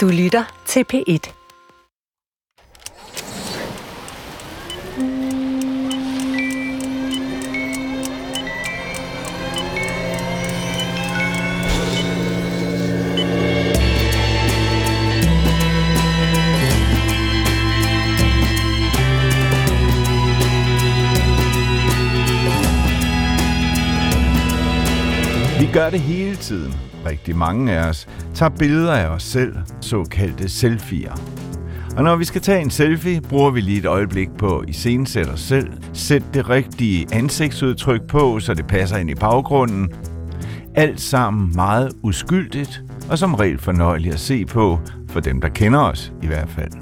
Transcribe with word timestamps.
Du 0.00 0.08
lytter 0.08 0.44
til 0.66 0.84
P1. 0.92 1.39
Gør 25.80 25.90
det 25.90 26.00
hele 26.00 26.36
tiden. 26.36 26.74
Rigtig 27.06 27.36
mange 27.36 27.72
af 27.72 27.88
os 27.88 28.08
tager 28.34 28.50
billeder 28.50 28.92
af 28.92 29.06
os 29.06 29.22
selv, 29.22 29.56
såkaldte 29.80 30.48
selfier. 30.48 31.12
Og 31.96 32.04
når 32.04 32.16
vi 32.16 32.24
skal 32.24 32.40
tage 32.40 32.60
en 32.60 32.70
selfie, 32.70 33.20
bruger 33.20 33.50
vi 33.50 33.60
lige 33.60 33.78
et 33.78 33.86
øjeblik 33.86 34.28
på 34.38 34.64
i 34.66 34.70
iscenesætte 34.70 35.30
os 35.30 35.40
selv, 35.40 35.68
sætte 35.92 36.26
det 36.34 36.48
rigtige 36.50 37.06
ansigtsudtryk 37.12 38.02
på, 38.08 38.40
så 38.40 38.54
det 38.54 38.66
passer 38.66 38.96
ind 38.96 39.10
i 39.10 39.14
baggrunden. 39.14 39.88
Alt 40.74 41.00
sammen 41.00 41.52
meget 41.54 41.92
uskyldigt, 42.02 42.82
og 43.10 43.18
som 43.18 43.34
regel 43.34 43.58
fornøjeligt 43.58 44.14
at 44.14 44.20
se 44.20 44.44
på, 44.44 44.78
for 45.08 45.20
dem, 45.20 45.40
der 45.40 45.48
kender 45.48 45.80
os 45.80 46.12
i 46.22 46.26
hvert 46.26 46.48
fald. 46.48 46.72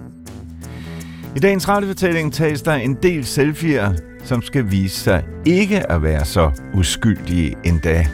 I 1.36 1.38
dagens 1.38 1.68
radiofortælling 1.68 2.32
tages 2.32 2.62
der 2.62 2.74
en 2.74 2.96
del 3.02 3.24
selfier, 3.24 3.92
som 4.24 4.42
skal 4.42 4.70
vise 4.70 5.00
sig 5.00 5.24
ikke 5.46 5.92
at 5.92 6.02
være 6.02 6.24
så 6.24 6.50
uskyldige 6.74 7.54
endda. 7.64 8.06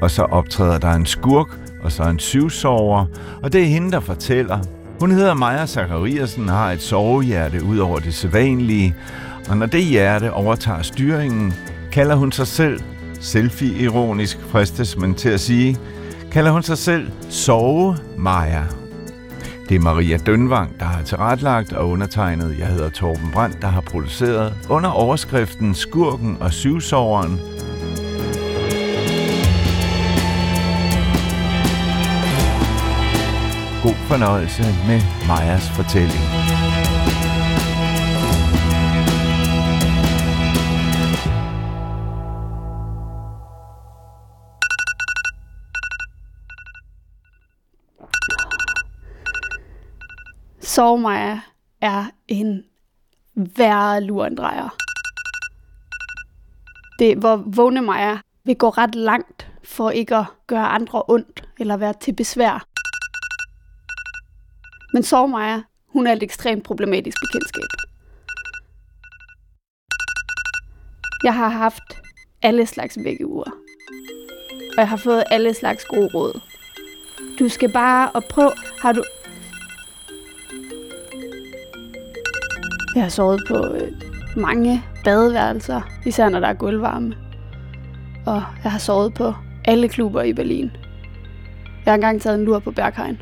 Og 0.00 0.10
så 0.10 0.22
optræder 0.22 0.78
der 0.78 0.92
en 0.92 1.06
skurk, 1.06 1.48
og 1.82 1.92
så 1.92 2.02
en 2.02 2.18
syvsover, 2.18 3.06
og 3.42 3.52
det 3.52 3.62
er 3.62 3.66
hende, 3.66 3.92
der 3.92 4.00
fortæller. 4.00 4.58
Hun 5.00 5.10
hedder 5.10 5.34
Maja 5.34 5.66
Zachariasen 5.66 6.48
og 6.48 6.54
har 6.54 6.72
et 6.72 6.82
sovehjerte 6.82 7.64
ud 7.64 7.78
over 7.78 7.98
det 7.98 8.14
sædvanlige, 8.14 8.94
og 9.48 9.56
når 9.56 9.66
det 9.66 9.84
hjerte 9.84 10.32
overtager 10.32 10.82
styringen, 10.82 11.54
kalder 11.92 12.14
hun 12.14 12.32
sig 12.32 12.46
selv, 12.46 12.80
selfie-ironisk 13.20 14.38
fristes 14.40 14.96
man 14.96 15.14
til 15.14 15.28
at 15.28 15.40
sige, 15.40 15.76
kalder 16.32 16.50
hun 16.50 16.62
sig 16.62 16.78
selv 16.78 17.10
Sove 17.30 17.96
Maja. 18.16 18.62
Det 19.68 19.74
er 19.74 19.80
Maria 19.80 20.16
Dønvang, 20.16 20.80
der 20.80 20.84
har 20.86 21.02
tilretlagt 21.02 21.72
og 21.72 21.88
undertegnet. 21.88 22.58
Jeg 22.58 22.66
hedder 22.66 22.90
Torben 22.90 23.30
Brandt, 23.32 23.62
der 23.62 23.68
har 23.68 23.80
produceret 23.80 24.54
under 24.70 24.90
overskriften 24.90 25.74
Skurken 25.74 26.36
og 26.40 26.52
Syvsoveren. 26.52 27.40
Fornøjelse 34.18 34.62
med 34.62 35.00
Majas 35.28 35.70
fortælling. 35.70 36.24
Sov 50.60 50.98
Maja 50.98 51.40
er 51.80 52.04
en 52.28 52.64
værre 53.34 54.00
lurendrejer. 54.00 54.68
Det, 56.98 57.16
hvor 57.16 57.36
vågne 57.46 57.82
Maja 57.82 58.18
vil 58.44 58.56
gå 58.56 58.68
ret 58.68 58.94
langt 58.94 59.50
for 59.64 59.90
ikke 59.90 60.16
at 60.16 60.26
gøre 60.46 60.66
andre 60.66 61.02
ondt 61.08 61.48
eller 61.58 61.76
være 61.76 61.94
til 62.00 62.12
besvær. 62.12 62.67
Men 64.92 65.02
Sov 65.02 65.28
Maja, 65.28 65.62
hun 65.86 66.06
er 66.06 66.12
et 66.12 66.22
ekstremt 66.22 66.64
problematisk 66.64 67.16
bekendtskab. 67.20 67.88
Jeg 71.22 71.34
har 71.34 71.48
haft 71.48 71.98
alle 72.42 72.66
slags 72.66 72.98
vækkeure. 73.04 73.52
Og 74.76 74.78
jeg 74.78 74.88
har 74.88 74.96
fået 74.96 75.24
alle 75.30 75.54
slags 75.54 75.84
gode 75.84 76.10
råd. 76.14 76.40
Du 77.38 77.48
skal 77.48 77.72
bare 77.72 78.10
og 78.10 78.24
prøve... 78.24 78.52
Har 78.82 78.92
du... 78.92 79.04
Jeg 82.94 83.02
har 83.02 83.10
sovet 83.10 83.40
på 83.48 83.56
øh, 83.56 83.92
mange 84.36 84.82
badeværelser, 85.04 85.80
især 86.06 86.28
når 86.28 86.40
der 86.40 86.48
er 86.48 86.54
gulvvarme. 86.54 87.16
Og 88.26 88.42
jeg 88.64 88.72
har 88.72 88.78
sovet 88.78 89.14
på 89.14 89.34
alle 89.64 89.88
klubber 89.88 90.22
i 90.22 90.32
Berlin. 90.32 90.70
Jeg 91.84 91.92
har 91.92 91.94
engang 91.94 92.20
taget 92.20 92.38
en 92.38 92.44
lur 92.44 92.58
på 92.58 92.70
Berghain. 92.70 93.18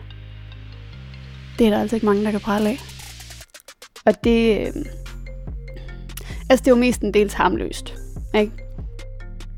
Det 1.58 1.66
er 1.66 1.70
der 1.70 1.80
altså 1.80 1.96
ikke 1.96 2.06
mange, 2.06 2.24
der 2.24 2.30
kan 2.30 2.40
prale 2.40 2.68
af. 2.68 2.78
Og 4.04 4.24
det... 4.24 4.58
Øh, 4.60 4.72
altså, 6.50 6.64
det 6.64 6.66
er 6.66 6.70
jo 6.70 6.74
mest 6.74 7.00
en 7.00 7.14
dels 7.14 7.32
harmløst. 7.32 7.94
Ikke? 8.34 8.52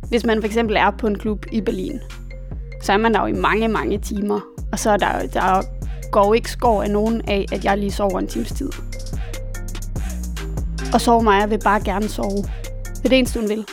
Hvis 0.08 0.24
man 0.24 0.40
for 0.40 0.46
eksempel 0.46 0.76
er 0.76 0.90
på 0.90 1.06
en 1.06 1.18
klub 1.18 1.46
i 1.52 1.60
Berlin, 1.60 2.00
så 2.82 2.92
er 2.92 2.96
man 2.96 3.14
der 3.14 3.20
jo 3.20 3.26
i 3.26 3.32
mange, 3.32 3.68
mange 3.68 3.98
timer. 3.98 4.40
Og 4.72 4.78
så 4.78 4.90
er 4.90 4.96
der, 4.96 5.26
der 5.26 5.62
går 6.10 6.34
ikke 6.34 6.50
skår 6.50 6.82
af 6.82 6.90
nogen 6.90 7.22
af, 7.28 7.46
at 7.52 7.64
jeg 7.64 7.78
lige 7.78 7.90
sover 7.90 8.18
en 8.18 8.26
times 8.26 8.52
tid. 8.52 8.70
Og 10.94 11.00
sove 11.00 11.22
mig, 11.22 11.40
jeg 11.40 11.50
vil 11.50 11.60
bare 11.64 11.84
gerne 11.84 12.08
sove. 12.08 12.42
Det 12.84 13.04
er 13.04 13.08
det 13.08 13.18
eneste, 13.18 13.40
hun 13.40 13.48
vil. 13.48 13.64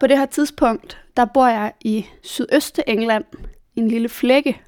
På 0.00 0.06
det 0.06 0.18
her 0.18 0.26
tidspunkt, 0.26 0.98
der 1.16 1.24
bor 1.34 1.46
jeg 1.46 1.72
i 1.80 2.06
sydøste 2.22 2.88
England, 2.88 3.24
en 3.76 3.88
lille 3.88 4.08
flække. 4.08 4.60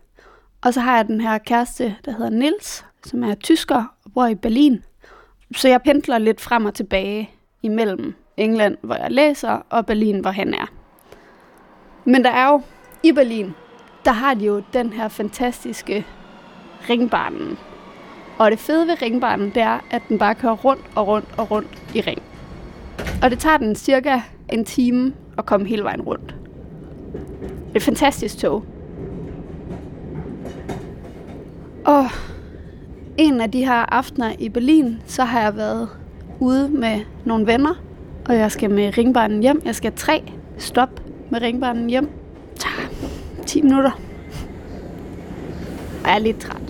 Og 0.62 0.74
så 0.74 0.80
har 0.80 0.96
jeg 0.96 1.06
den 1.06 1.20
her 1.20 1.38
kæreste, 1.38 1.96
der 2.04 2.12
hedder 2.12 2.30
Nils, 2.30 2.84
som 3.04 3.24
er 3.24 3.34
tysker 3.34 3.84
og 4.04 4.12
bor 4.14 4.26
i 4.26 4.34
Berlin. 4.34 4.84
Så 5.56 5.68
jeg 5.68 5.82
pendler 5.82 6.18
lidt 6.18 6.40
frem 6.40 6.64
og 6.64 6.74
tilbage 6.74 7.30
imellem 7.62 8.14
England, 8.36 8.76
hvor 8.82 8.94
jeg 8.94 9.10
læser, 9.10 9.66
og 9.70 9.86
Berlin, 9.86 10.20
hvor 10.20 10.30
han 10.30 10.54
er. 10.54 10.72
Men 12.04 12.24
der 12.24 12.30
er 12.30 12.50
jo 12.50 12.62
i 13.02 13.12
Berlin, 13.12 13.54
der 14.04 14.12
har 14.12 14.34
de 14.34 14.44
jo 14.44 14.62
den 14.72 14.92
her 14.92 15.08
fantastiske 15.08 16.06
ringbanen. 16.88 17.58
Og 18.38 18.50
det 18.50 18.58
fede 18.58 18.86
ved 18.86 19.02
ringbanen, 19.02 19.50
det 19.50 19.62
er, 19.62 19.78
at 19.90 20.02
den 20.08 20.18
bare 20.18 20.34
kører 20.34 20.56
rundt 20.56 20.84
og 20.94 21.06
rundt 21.06 21.28
og 21.36 21.50
rundt 21.50 21.82
i 21.94 22.00
ring. 22.00 22.22
Og 23.22 23.30
det 23.30 23.38
tager 23.38 23.56
den 23.56 23.76
cirka 23.76 24.20
en 24.52 24.64
time 24.64 25.14
at 25.38 25.46
komme 25.46 25.66
hele 25.66 25.84
vejen 25.84 26.02
rundt. 26.02 26.34
Det 27.42 27.72
er 27.72 27.76
et 27.76 27.82
fantastisk 27.82 28.38
tog. 28.38 28.64
Og 31.84 32.06
en 33.18 33.40
af 33.40 33.50
de 33.50 33.64
her 33.64 33.94
aftener 33.94 34.32
i 34.38 34.48
Berlin, 34.48 35.02
så 35.06 35.24
har 35.24 35.40
jeg 35.40 35.56
været 35.56 35.88
ude 36.40 36.68
med 36.68 37.00
nogle 37.24 37.46
venner, 37.46 37.74
og 38.28 38.36
jeg 38.36 38.52
skal 38.52 38.70
med 38.70 38.98
ringbanen 38.98 39.42
hjem. 39.42 39.62
Jeg 39.64 39.74
skal 39.74 39.92
tre 39.92 40.32
stop 40.58 41.02
med 41.30 41.42
ringbanen 41.42 41.90
hjem. 41.90 42.10
Tager 42.56 42.88
10 43.46 43.62
minutter. 43.62 43.90
Og 46.02 46.06
jeg 46.08 46.14
er 46.14 46.18
lidt 46.18 46.40
træt. 46.40 46.62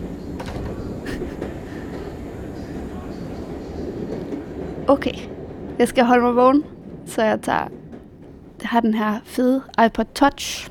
Okay, 4.88 5.14
jeg 5.78 5.88
skal 5.88 6.04
holde 6.04 6.22
mig 6.22 6.36
vågen, 6.36 6.64
så 7.06 7.22
jeg 7.22 7.40
tager 7.40 7.68
jeg 8.62 8.68
har 8.68 8.80
den 8.80 8.94
her 8.94 9.18
fede 9.24 9.62
iPod 9.86 10.04
Touch, 10.14 10.70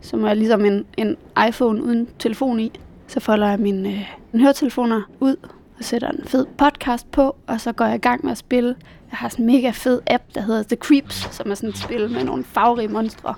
som 0.00 0.24
er 0.24 0.34
ligesom 0.34 0.64
en, 0.64 0.86
en 0.96 1.16
iPhone 1.48 1.82
uden 1.82 2.08
telefon 2.18 2.60
i. 2.60 2.72
Så 3.06 3.20
folder 3.20 3.48
jeg 3.48 3.58
mine, 3.58 3.88
øh, 3.88 4.16
mine 4.32 4.44
høretelefoner 4.44 5.02
ud 5.20 5.36
og 5.78 5.84
sætter 5.84 6.08
en 6.08 6.24
fed 6.26 6.46
podcast 6.58 7.10
på, 7.10 7.36
og 7.46 7.60
så 7.60 7.72
går 7.72 7.84
jeg 7.84 7.94
i 7.94 7.98
gang 7.98 8.24
med 8.24 8.32
at 8.32 8.38
spille. 8.38 8.76
Jeg 9.10 9.18
har 9.18 9.28
sådan 9.28 9.44
en 9.44 9.52
mega 9.52 9.70
fed 9.70 10.00
app, 10.06 10.24
der 10.34 10.40
hedder 10.40 10.62
The 10.62 10.76
Creeps, 10.76 11.34
som 11.34 11.50
er 11.50 11.54
sådan 11.54 11.68
et 11.68 11.78
spil 11.78 12.10
med 12.10 12.24
nogle 12.24 12.44
farverige 12.44 12.88
monstre. 12.88 13.34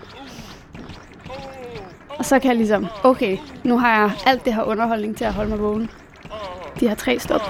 Og 2.18 2.24
så 2.24 2.38
kan 2.38 2.48
jeg 2.48 2.56
ligesom, 2.56 2.86
okay, 3.04 3.38
nu 3.64 3.78
har 3.78 4.00
jeg 4.00 4.10
alt 4.26 4.44
det 4.44 4.54
her 4.54 4.62
underholdning 4.62 5.16
til 5.16 5.24
at 5.24 5.34
holde 5.34 5.50
mig 5.50 5.60
vågen. 5.60 5.90
De 6.80 6.88
har 6.88 6.94
tre 6.94 7.18
stop. 7.18 7.40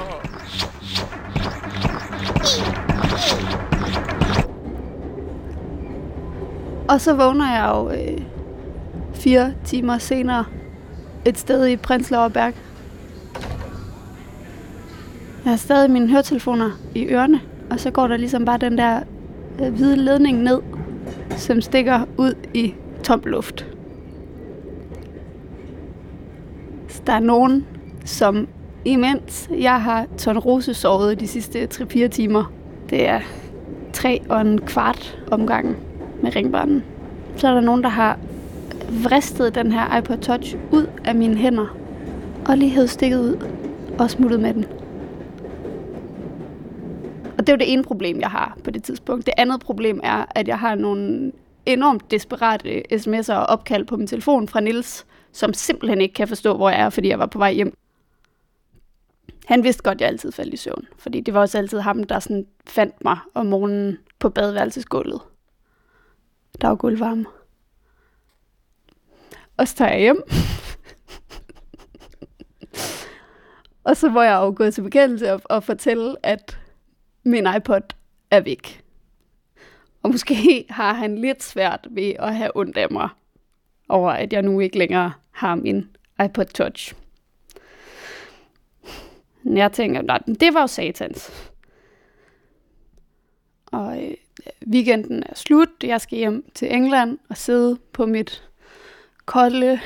Og 6.89 7.01
så 7.01 7.15
vågner 7.15 7.53
jeg 7.53 7.71
jo 7.75 7.91
øh, 7.91 8.23
fire 9.15 9.55
timer 9.65 9.99
senere 9.99 10.45
et 11.27 11.39
sted 11.39 11.67
i 11.67 11.77
Prenzlauerberg. 11.77 12.55
Jeg 15.45 15.53
har 15.53 15.57
stadig 15.57 15.91
mine 15.91 16.09
høretelefoner 16.09 16.71
i 16.95 17.07
ørerne, 17.07 17.41
og 17.71 17.81
så 17.81 17.91
går 17.91 18.07
der 18.07 18.17
ligesom 18.17 18.45
bare 18.45 18.59
den 18.59 18.79
der 18.79 19.01
øh, 19.63 19.75
hvide 19.75 19.97
ledning 19.97 20.43
ned, 20.43 20.61
som 21.37 21.61
stikker 21.61 22.01
ud 22.19 22.35
i 22.55 22.75
tom 23.03 23.23
luft. 23.25 23.67
Så 26.89 27.03
der 27.07 27.13
er 27.13 27.21
nogen, 27.21 27.67
som 28.05 28.49
imens 28.85 29.51
jeg 29.59 29.83
har 29.83 30.07
tonrose 30.19 30.75
sovet 30.75 31.21
de 31.21 31.27
sidste 31.27 31.69
3-4 31.75 32.09
timer, 32.09 32.53
det 32.91 33.09
er 33.09 33.21
tre 33.93 34.23
og 34.29 34.41
en 34.41 34.61
kvart 34.61 35.19
omgang 35.31 35.77
med 36.23 36.37
ringbanen. 36.37 36.85
Så 37.37 37.49
er 37.49 37.55
der 37.55 37.61
nogen, 37.61 37.83
der 37.83 37.89
har 37.89 38.19
vristet 39.05 39.55
den 39.55 39.73
her 39.73 39.99
iPod 39.99 40.17
Touch 40.17 40.57
ud 40.73 40.87
af 41.07 41.15
mine 41.15 41.37
hænder, 41.37 41.77
og 42.49 42.59
lige 42.59 42.71
hed 42.71 42.87
stikket 42.87 43.21
ud 43.21 43.49
og 43.99 44.11
smuttet 44.11 44.41
med 44.41 44.55
den. 44.55 44.65
Og 47.39 47.39
det 47.39 47.49
er 47.49 47.53
jo 47.53 47.59
det 47.59 47.73
ene 47.73 47.85
problem, 47.85 48.21
jeg 48.21 48.31
har 48.31 48.59
på 48.65 48.71
det 48.71 48.85
tidspunkt. 48.85 49.27
Det 49.27 49.35
andet 49.37 49.61
problem 49.61 50.01
er, 50.03 50.25
at 50.31 50.49
jeg 50.49 50.59
har 50.59 50.75
nogle 50.75 51.33
enormt 51.67 52.11
desperate 52.11 52.83
sms'er 52.93 53.35
og 53.35 53.47
opkald 53.47 53.85
på 53.85 53.97
min 53.97 54.07
telefon 54.07 54.49
fra 54.49 54.61
Nils, 54.61 55.07
som 55.33 55.55
simpelthen 55.55 56.01
ikke 56.01 56.15
kan 56.15 56.29
forstå, 56.29 56.57
hvor 56.57 56.71
jeg 56.71 56.81
er, 56.81 56.91
fordi 56.91 57.09
jeg 57.09 57.19
var 57.19 57.27
på 57.27 57.39
vej 57.39 57.53
hjem. 57.53 57.77
Han 59.47 59.65
vidste 59.65 59.83
godt, 59.83 59.95
at 59.95 60.01
jeg 60.01 60.09
altid 60.09 60.33
faldt 60.33 60.55
i 60.55 60.57
søvn, 60.57 60.87
fordi 60.99 61.21
det 61.21 61.35
var 61.35 61.41
også 61.41 61.59
altid 61.59 61.81
ham, 61.81 62.05
der 62.05 62.19
sådan 62.19 62.47
fandt 62.67 63.05
mig 63.05 63.19
om 63.35 63.47
morgenen 63.47 63.99
på 64.19 64.29
badeværelsesgulvet. 64.29 65.21
Der 66.61 66.69
var 66.69 66.75
gulvvarme. 66.75 67.27
Og 69.57 69.69
så 69.69 69.75
tager 69.75 69.91
jeg 69.91 70.01
hjem. 70.01 70.23
Og 73.87 73.97
så 73.97 74.09
var 74.09 74.25
jeg 74.25 74.35
jo 74.35 74.53
gået 74.57 74.75
til 74.75 74.83
bekendelse 74.83 75.33
og, 75.33 75.41
og 75.45 75.65
fortælle, 75.65 76.17
at 76.23 76.59
min 77.25 77.47
iPod 77.57 77.95
er 78.31 78.41
væk. 78.41 78.85
Og 80.03 80.11
måske 80.11 80.67
har 80.71 80.93
han 80.93 81.19
lidt 81.19 81.43
svært 81.43 81.87
ved 81.91 82.13
at 82.19 82.35
have 82.35 82.57
ondt 82.57 82.77
af 82.77 82.91
mig 82.91 83.09
over, 83.89 84.11
at 84.11 84.33
jeg 84.33 84.43
nu 84.43 84.61
ikke 84.61 84.79
længere 84.79 85.13
har 85.31 85.55
min 85.55 85.89
iPod 86.25 86.45
Touch. 86.45 86.95
Jeg 89.45 89.73
tænker, 89.73 90.03
nej, 90.03 90.19
det 90.41 90.55
var 90.55 90.61
jo 90.61 90.67
satans. 90.67 91.51
Og 93.67 94.05
øh, 94.05 94.15
weekenden 94.67 95.23
er 95.23 95.35
slut. 95.35 95.69
Jeg 95.83 96.01
skal 96.01 96.19
hjem 96.19 96.51
til 96.55 96.75
England 96.75 97.19
og 97.29 97.37
sidde 97.37 97.79
på 97.93 98.07
mit 98.07 98.49
kolde, 99.27 99.81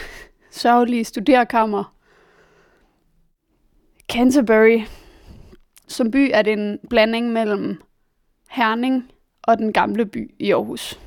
sørgelige 0.51 1.05
studerkammer 1.05 2.00
Canterbury. 4.11 4.81
Som 5.89 6.11
by 6.11 6.31
er 6.35 6.43
det 6.43 6.53
en 6.53 6.79
blanding 6.91 7.33
mellem 7.33 7.83
Herning 8.51 9.13
og 9.43 9.59
den 9.59 9.73
gamle 9.73 10.07
by 10.07 10.35
i 10.39 10.53
Aarhus. 10.53 11.01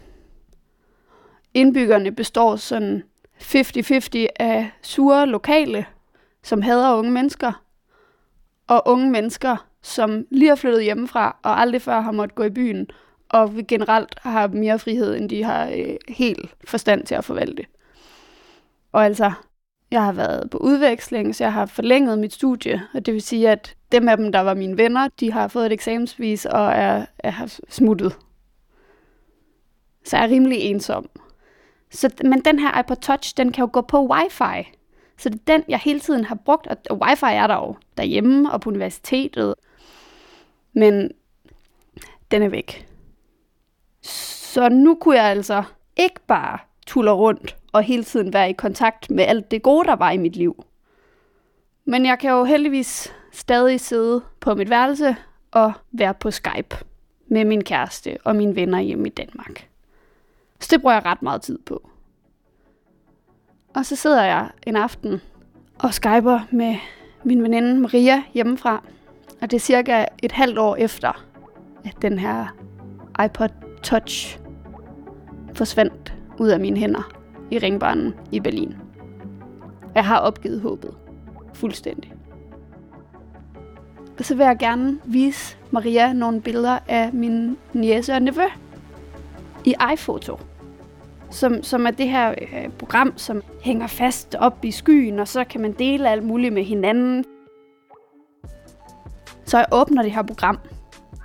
Indbyggerne 1.53 2.11
består 2.11 2.55
sådan 2.55 3.03
50-50 3.41 4.25
af 4.39 4.71
sure 4.81 5.25
lokale, 5.25 5.85
som 6.44 6.61
hader 6.61 6.95
unge 6.95 7.11
mennesker, 7.11 7.63
og 8.67 8.81
unge 8.85 9.11
mennesker, 9.11 9.67
som 9.81 10.25
lige 10.31 10.49
har 10.49 10.56
flyttet 10.56 10.83
hjemmefra 10.83 11.38
og 11.44 11.59
aldrig 11.61 11.81
før 11.81 12.01
har 12.01 12.11
måttet 12.11 12.35
gå 12.35 12.44
i 12.44 12.49
byen, 12.49 12.88
og 13.29 13.53
generelt 13.67 14.19
har 14.21 14.47
mere 14.47 14.79
frihed, 14.79 15.15
end 15.15 15.29
de 15.29 15.44
har 15.44 15.67
øh, 15.67 15.95
helt 16.07 16.56
forstand 16.67 17.06
til 17.06 17.15
at 17.15 17.25
forvalte. 17.25 17.65
Og 18.91 19.06
altså, 19.06 19.31
jeg 19.94 20.04
har 20.04 20.12
været 20.12 20.50
på 20.50 20.57
udveksling, 20.57 21.36
så 21.36 21.44
jeg 21.44 21.54
har 21.54 21.66
forlænget 21.66 22.19
mit 22.19 22.34
studie, 22.34 22.81
og 22.94 23.06
det 23.06 23.13
vil 23.13 23.22
sige, 23.22 23.50
at 23.50 23.75
dem 23.92 24.07
af 24.07 24.18
dem, 24.18 24.31
der 24.31 24.40
var 24.40 24.54
mine 24.54 24.78
venner, 24.78 25.07
de 25.19 25.31
har 25.31 25.48
fået 25.48 25.66
et 25.66 25.72
eksamensvis 25.72 26.45
og 26.45 26.72
er, 26.72 27.06
er 27.19 27.60
smuttet. 27.69 28.18
Så 30.04 30.18
jeg 30.18 30.25
er 30.25 30.30
rimelig 30.30 30.60
ensom. 30.60 31.10
Så, 31.92 32.10
men 32.24 32.45
den 32.45 32.60
her 32.60 32.80
iPod 32.80 32.95
Touch, 32.95 33.38
den 33.38 33.51
kan 33.51 33.62
jo 33.62 33.69
gå 33.74 33.81
på 33.81 34.07
wifi. 34.07 34.69
Så 35.18 35.30
det 35.30 35.36
er 35.36 35.54
den, 35.54 35.63
jeg 35.69 35.80
hele 35.80 36.00
tiden 36.00 36.25
har 36.25 36.36
brugt, 36.36 36.68
og 36.90 36.98
wifi 36.98 37.25
er 37.25 37.48
der 37.48 37.56
jo 37.56 37.75
derhjemme 37.98 38.51
og 38.51 38.62
på 38.62 38.69
universitetet. 38.69 39.56
Men 40.74 41.12
den 42.31 42.42
er 42.42 42.50
væk. 42.50 42.88
Så 44.01 44.69
nu 44.69 44.95
kunne 44.95 45.16
jeg 45.16 45.25
altså 45.25 45.63
ikke 45.98 46.19
bare 46.28 46.60
tulle 46.88 47.12
rundt 47.12 47.57
og 47.73 47.83
hele 47.83 48.03
tiden 48.03 48.33
være 48.33 48.49
i 48.49 48.53
kontakt 48.53 49.11
med 49.11 49.23
alt 49.23 49.51
det 49.51 49.61
gode, 49.61 49.87
der 49.87 49.95
var 49.95 50.11
i 50.11 50.17
mit 50.17 50.35
liv. 50.35 50.65
Men 51.85 52.05
jeg 52.05 52.19
kan 52.19 52.31
jo 52.31 52.43
heldigvis 52.43 53.13
stadig 53.31 53.79
sidde 53.79 54.21
på 54.39 54.55
mit 54.55 54.69
værelse 54.69 55.15
og 55.51 55.73
være 55.91 56.13
på 56.13 56.31
Skype 56.31 56.77
med 57.27 57.45
min 57.45 57.63
kæreste 57.63 58.17
og 58.23 58.35
mine 58.35 58.55
venner 58.55 58.79
hjemme 58.79 59.07
i 59.07 59.11
Danmark. 59.11 59.67
Så 60.59 60.67
det 60.71 60.81
bruger 60.81 60.93
jeg 60.93 61.05
ret 61.05 61.21
meget 61.21 61.41
tid 61.41 61.59
på. 61.65 61.89
Og 63.75 63.85
så 63.85 63.95
sidder 63.95 64.23
jeg 64.23 64.49
en 64.67 64.75
aften 64.75 65.21
og 65.79 65.93
skyper 65.93 66.39
med 66.51 66.75
min 67.23 67.43
veninde 67.43 67.79
Maria 67.79 68.23
hjemmefra. 68.33 68.83
Og 69.41 69.51
det 69.51 69.57
er 69.57 69.61
cirka 69.61 70.05
et 70.23 70.31
halvt 70.31 70.57
år 70.57 70.75
efter, 70.75 71.25
at 71.85 72.01
den 72.01 72.19
her 72.19 72.47
iPod 73.25 73.49
Touch 73.83 74.39
forsvandt 75.53 76.13
ud 76.39 76.49
af 76.49 76.59
mine 76.59 76.79
hænder 76.79 77.22
i 77.53 77.59
ringbanen 77.59 78.13
i 78.31 78.39
Berlin. 78.39 78.75
Jeg 79.95 80.05
har 80.05 80.19
opgivet 80.19 80.61
håbet. 80.61 80.94
Fuldstændig. 81.53 82.13
Og 84.19 84.25
så 84.25 84.35
vil 84.35 84.44
jeg 84.44 84.57
gerne 84.57 85.00
vise 85.05 85.57
Maria 85.71 86.13
nogle 86.13 86.41
billeder 86.41 86.79
af 86.88 87.13
min 87.13 87.57
niece 87.73 88.13
og 88.13 88.21
nevø 88.21 88.45
i 89.65 89.75
iPhoto 89.94 90.38
som, 91.33 91.63
som 91.63 91.88
er 91.88 91.91
det 91.91 92.09
her 92.09 92.31
øh, 92.31 92.69
program, 92.69 93.13
som 93.17 93.44
hænger 93.61 93.88
fast 93.88 94.35
op 94.39 94.65
i 94.65 94.71
skyen, 94.71 95.19
og 95.19 95.27
så 95.27 95.44
kan 95.44 95.61
man 95.61 95.71
dele 95.71 96.09
alt 96.09 96.23
muligt 96.23 96.53
med 96.53 96.63
hinanden. 96.63 97.25
Så 99.45 99.57
jeg 99.57 99.65
åbner 99.71 100.01
det 100.01 100.11
her 100.11 100.21
program, 100.21 100.59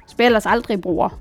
som 0.06 0.16
jeg 0.18 0.26
ellers 0.26 0.46
aldrig 0.46 0.80
bruger. 0.80 1.20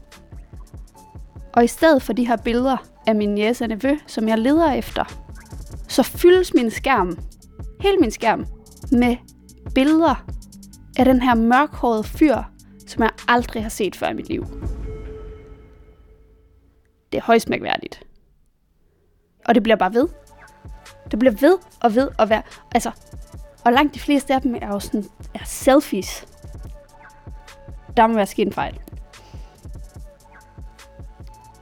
Og 1.53 1.63
i 1.63 1.68
stedet 1.68 2.01
for 2.01 2.13
de 2.13 2.27
her 2.27 2.38
billeder 2.38 2.77
af 3.07 3.15
min 3.15 3.38
jæs 3.38 3.62
og 3.62 3.68
nevø, 3.68 3.95
som 4.07 4.27
jeg 4.27 4.38
leder 4.38 4.71
efter, 4.74 5.04
så 5.88 6.04
fyldes 6.04 6.54
min 6.54 6.71
skærm, 6.71 7.18
hele 7.81 7.98
min 7.98 8.12
skærm, 8.12 8.45
med 8.92 9.18
billeder 9.75 10.25
af 11.00 11.06
den 11.06 11.21
her 11.21 11.36
mørkhårede 11.36 12.04
fyr, 12.04 12.38
som 12.88 13.04
jeg 13.04 13.12
aldrig 13.27 13.63
har 13.63 13.69
set 13.69 13.95
før 13.95 14.09
i 14.09 14.13
mit 14.13 14.30
liv. 14.30 14.45
Det 17.12 17.18
er 17.18 17.21
højst 17.21 17.50
mærkværdigt. 17.50 18.04
Og 19.45 19.56
det 19.56 19.63
bliver 19.63 19.75
bare 19.75 19.94
ved. 19.94 20.07
Det 21.12 21.19
bliver 21.19 21.33
ved 21.42 21.57
og 21.81 21.95
ved 21.95 22.10
at 22.19 22.30
være... 22.30 22.42
Altså, 22.71 22.92
og 23.65 23.74
langt 23.74 23.95
de 23.95 24.00
fleste 24.00 24.33
af 24.33 24.42
dem 24.42 24.56
er 24.62 24.68
jo 24.68 24.80
sådan 24.80 25.06
er 25.33 25.45
selfies. 25.45 26.27
Der 27.98 28.07
må 28.07 28.13
være 28.13 28.25
sket 28.25 28.48
en 28.48 28.53
fejl. 28.53 28.80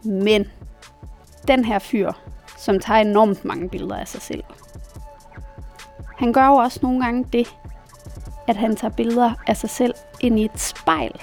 Men 0.03 0.47
den 1.47 1.65
her 1.65 1.79
fyr, 1.79 2.11
som 2.57 2.79
tager 2.79 3.01
enormt 3.01 3.45
mange 3.45 3.69
billeder 3.69 3.95
af 3.95 4.07
sig 4.07 4.21
selv, 4.21 4.43
han 6.17 6.33
gør 6.33 6.47
jo 6.47 6.53
også 6.53 6.79
nogle 6.83 7.03
gange 7.03 7.25
det, 7.33 7.55
at 8.47 8.55
han 8.55 8.75
tager 8.75 8.93
billeder 8.93 9.33
af 9.47 9.57
sig 9.57 9.69
selv 9.69 9.93
ind 10.21 10.39
i 10.39 10.45
et 10.45 10.59
spejl. 10.59 11.21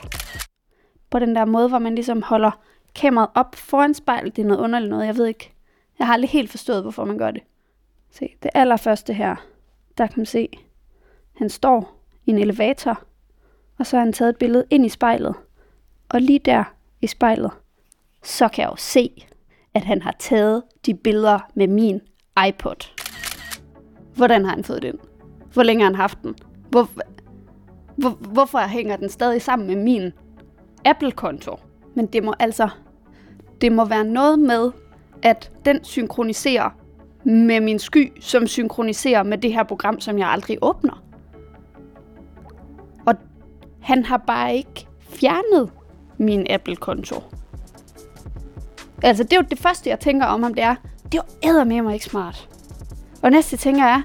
På 1.10 1.18
den 1.18 1.36
der 1.36 1.44
måde, 1.44 1.68
hvor 1.68 1.78
man 1.78 1.94
ligesom 1.94 2.22
holder 2.22 2.50
kameraet 2.94 3.30
op 3.34 3.54
foran 3.54 3.94
spejlet. 3.94 4.36
Det 4.36 4.42
er 4.42 4.46
noget 4.46 4.60
underligt 4.60 4.90
noget, 4.90 5.06
jeg 5.06 5.16
ved 5.16 5.26
ikke. 5.26 5.52
Jeg 5.98 6.06
har 6.06 6.14
aldrig 6.14 6.30
helt 6.30 6.50
forstået, 6.50 6.82
hvorfor 6.82 7.04
man 7.04 7.18
gør 7.18 7.30
det. 7.30 7.42
Se, 8.10 8.28
det 8.42 8.50
allerførste 8.54 9.12
her, 9.12 9.36
der 9.98 10.06
kan 10.06 10.14
man 10.16 10.26
se, 10.26 10.48
han 11.32 11.50
står 11.50 11.98
i 12.26 12.30
en 12.30 12.38
elevator, 12.38 13.02
og 13.78 13.86
så 13.86 13.96
har 13.96 14.04
han 14.04 14.12
taget 14.12 14.30
et 14.30 14.36
billede 14.36 14.64
ind 14.70 14.86
i 14.86 14.88
spejlet. 14.88 15.34
Og 16.08 16.20
lige 16.20 16.38
der 16.38 16.64
i 17.00 17.06
spejlet, 17.06 17.50
så 18.22 18.48
kan 18.48 18.62
jeg 18.62 18.70
jo 18.70 18.76
se, 18.76 19.26
at 19.74 19.84
han 19.84 20.02
har 20.02 20.16
taget 20.18 20.62
de 20.86 20.94
billeder 20.94 21.38
med 21.54 21.68
min 21.68 22.00
iPod. 22.48 22.88
Hvordan 24.14 24.44
har 24.44 24.50
han 24.50 24.64
fået 24.64 24.82
den? 24.82 24.98
Hvor 25.52 25.62
længe 25.62 25.82
har 25.82 25.90
han 25.90 25.94
haft 25.94 26.18
den? 26.22 26.34
Hvor, 26.70 26.88
hvor, 27.96 28.10
hvorfor 28.10 28.58
hænger 28.58 28.96
den 28.96 29.08
stadig 29.08 29.42
sammen 29.42 29.68
med 29.68 29.76
min 29.76 30.12
Apple-konto? 30.84 31.56
Men 31.94 32.06
det 32.06 32.24
må 32.24 32.34
altså, 32.38 32.68
det 33.60 33.72
må 33.72 33.84
være 33.84 34.04
noget 34.04 34.38
med, 34.38 34.72
at 35.22 35.52
den 35.64 35.84
synkroniserer 35.84 36.70
med 37.24 37.60
min 37.60 37.78
sky, 37.78 38.12
som 38.20 38.46
synkroniserer 38.46 39.22
med 39.22 39.38
det 39.38 39.52
her 39.52 39.62
program, 39.62 40.00
som 40.00 40.18
jeg 40.18 40.28
aldrig 40.28 40.58
åbner. 40.62 41.04
Og 43.06 43.14
han 43.80 44.04
har 44.04 44.16
bare 44.16 44.54
ikke 44.54 44.86
fjernet 45.00 45.70
min 46.18 46.46
Apple-konto. 46.50 47.16
Altså, 49.02 49.24
det 49.24 49.32
er 49.32 49.36
jo 49.36 49.46
det 49.50 49.58
første, 49.58 49.90
jeg 49.90 50.00
tænker 50.00 50.26
om 50.26 50.42
ham, 50.42 50.54
det 50.54 50.62
er, 50.62 50.74
det 51.12 51.20
er 51.42 51.52
jo 51.52 51.64
med 51.64 51.82
mig 51.82 51.94
ikke 51.94 52.04
smart. 52.04 52.48
Og 53.22 53.30
næste 53.30 53.56
tænker 53.56 53.84
jeg, 53.84 54.02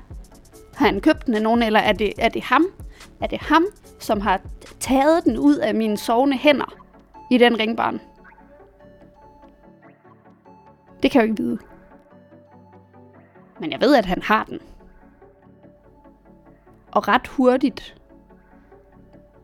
har 0.76 0.86
han 0.86 1.02
købt 1.02 1.26
den 1.26 1.34
af 1.34 1.42
nogen, 1.42 1.64
eller 1.64 1.80
er 1.80 1.94
det, 1.94 2.14
er 2.18 2.30
det 2.30 2.44
ham? 2.44 2.66
Er 3.22 3.28
det 3.28 3.40
ham, 3.40 3.66
som 4.00 4.22
har 4.22 4.42
taget 4.80 5.24
den 5.26 5.38
ud 5.38 5.56
af 5.56 5.76
mine 5.76 5.98
sovende 5.98 6.38
hænder 6.38 6.74
i 7.32 7.38
den 7.38 7.60
ringbarn? 7.60 8.02
Det 11.04 11.12
kan 11.12 11.22
jeg 11.22 11.28
jo 11.28 11.32
ikke 11.32 11.44
vide. 11.44 11.58
Men 13.60 13.72
jeg 13.72 13.82
ved, 13.82 13.96
at 13.96 14.06
han 14.06 14.22
har 14.22 14.44
den. 14.44 14.60
Og 16.92 17.08
ret 17.08 17.28
hurtigt, 17.28 17.96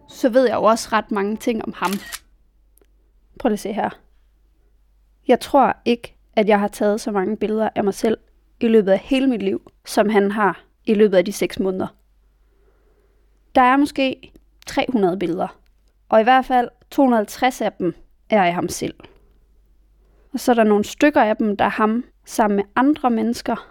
så 0.09 0.29
ved 0.29 0.45
jeg 0.47 0.55
jo 0.55 0.63
også 0.63 0.89
ret 0.91 1.11
mange 1.11 1.37
ting 1.37 1.65
om 1.65 1.73
ham. 1.75 1.91
Prøv 3.39 3.49
lige 3.49 3.53
at 3.53 3.59
se 3.59 3.73
her. 3.73 3.89
Jeg 5.27 5.39
tror 5.39 5.77
ikke, 5.85 6.15
at 6.35 6.47
jeg 6.47 6.59
har 6.59 6.67
taget 6.67 7.01
så 7.01 7.11
mange 7.11 7.37
billeder 7.37 7.69
af 7.75 7.83
mig 7.83 7.93
selv 7.93 8.17
i 8.59 8.67
løbet 8.67 8.91
af 8.91 8.99
hele 8.99 9.27
mit 9.27 9.43
liv, 9.43 9.71
som 9.85 10.09
han 10.09 10.31
har 10.31 10.63
i 10.85 10.93
løbet 10.93 11.17
af 11.17 11.25
de 11.25 11.31
6 11.31 11.59
måneder. 11.59 11.87
Der 13.55 13.61
er 13.61 13.77
måske 13.77 14.31
300 14.65 15.17
billeder, 15.17 15.59
og 16.09 16.19
i 16.19 16.23
hvert 16.23 16.45
fald 16.45 16.69
250 16.91 17.61
af 17.61 17.73
dem 17.73 17.95
er 18.29 18.43
af 18.43 18.53
ham 18.53 18.69
selv. 18.69 18.95
Og 20.33 20.39
så 20.39 20.51
er 20.51 20.55
der 20.55 20.63
nogle 20.63 20.83
stykker 20.83 21.21
af 21.21 21.37
dem, 21.37 21.57
der 21.57 21.65
er 21.65 21.69
ham 21.69 22.03
sammen 22.25 22.55
med 22.55 22.63
andre 22.75 23.09
mennesker. 23.09 23.69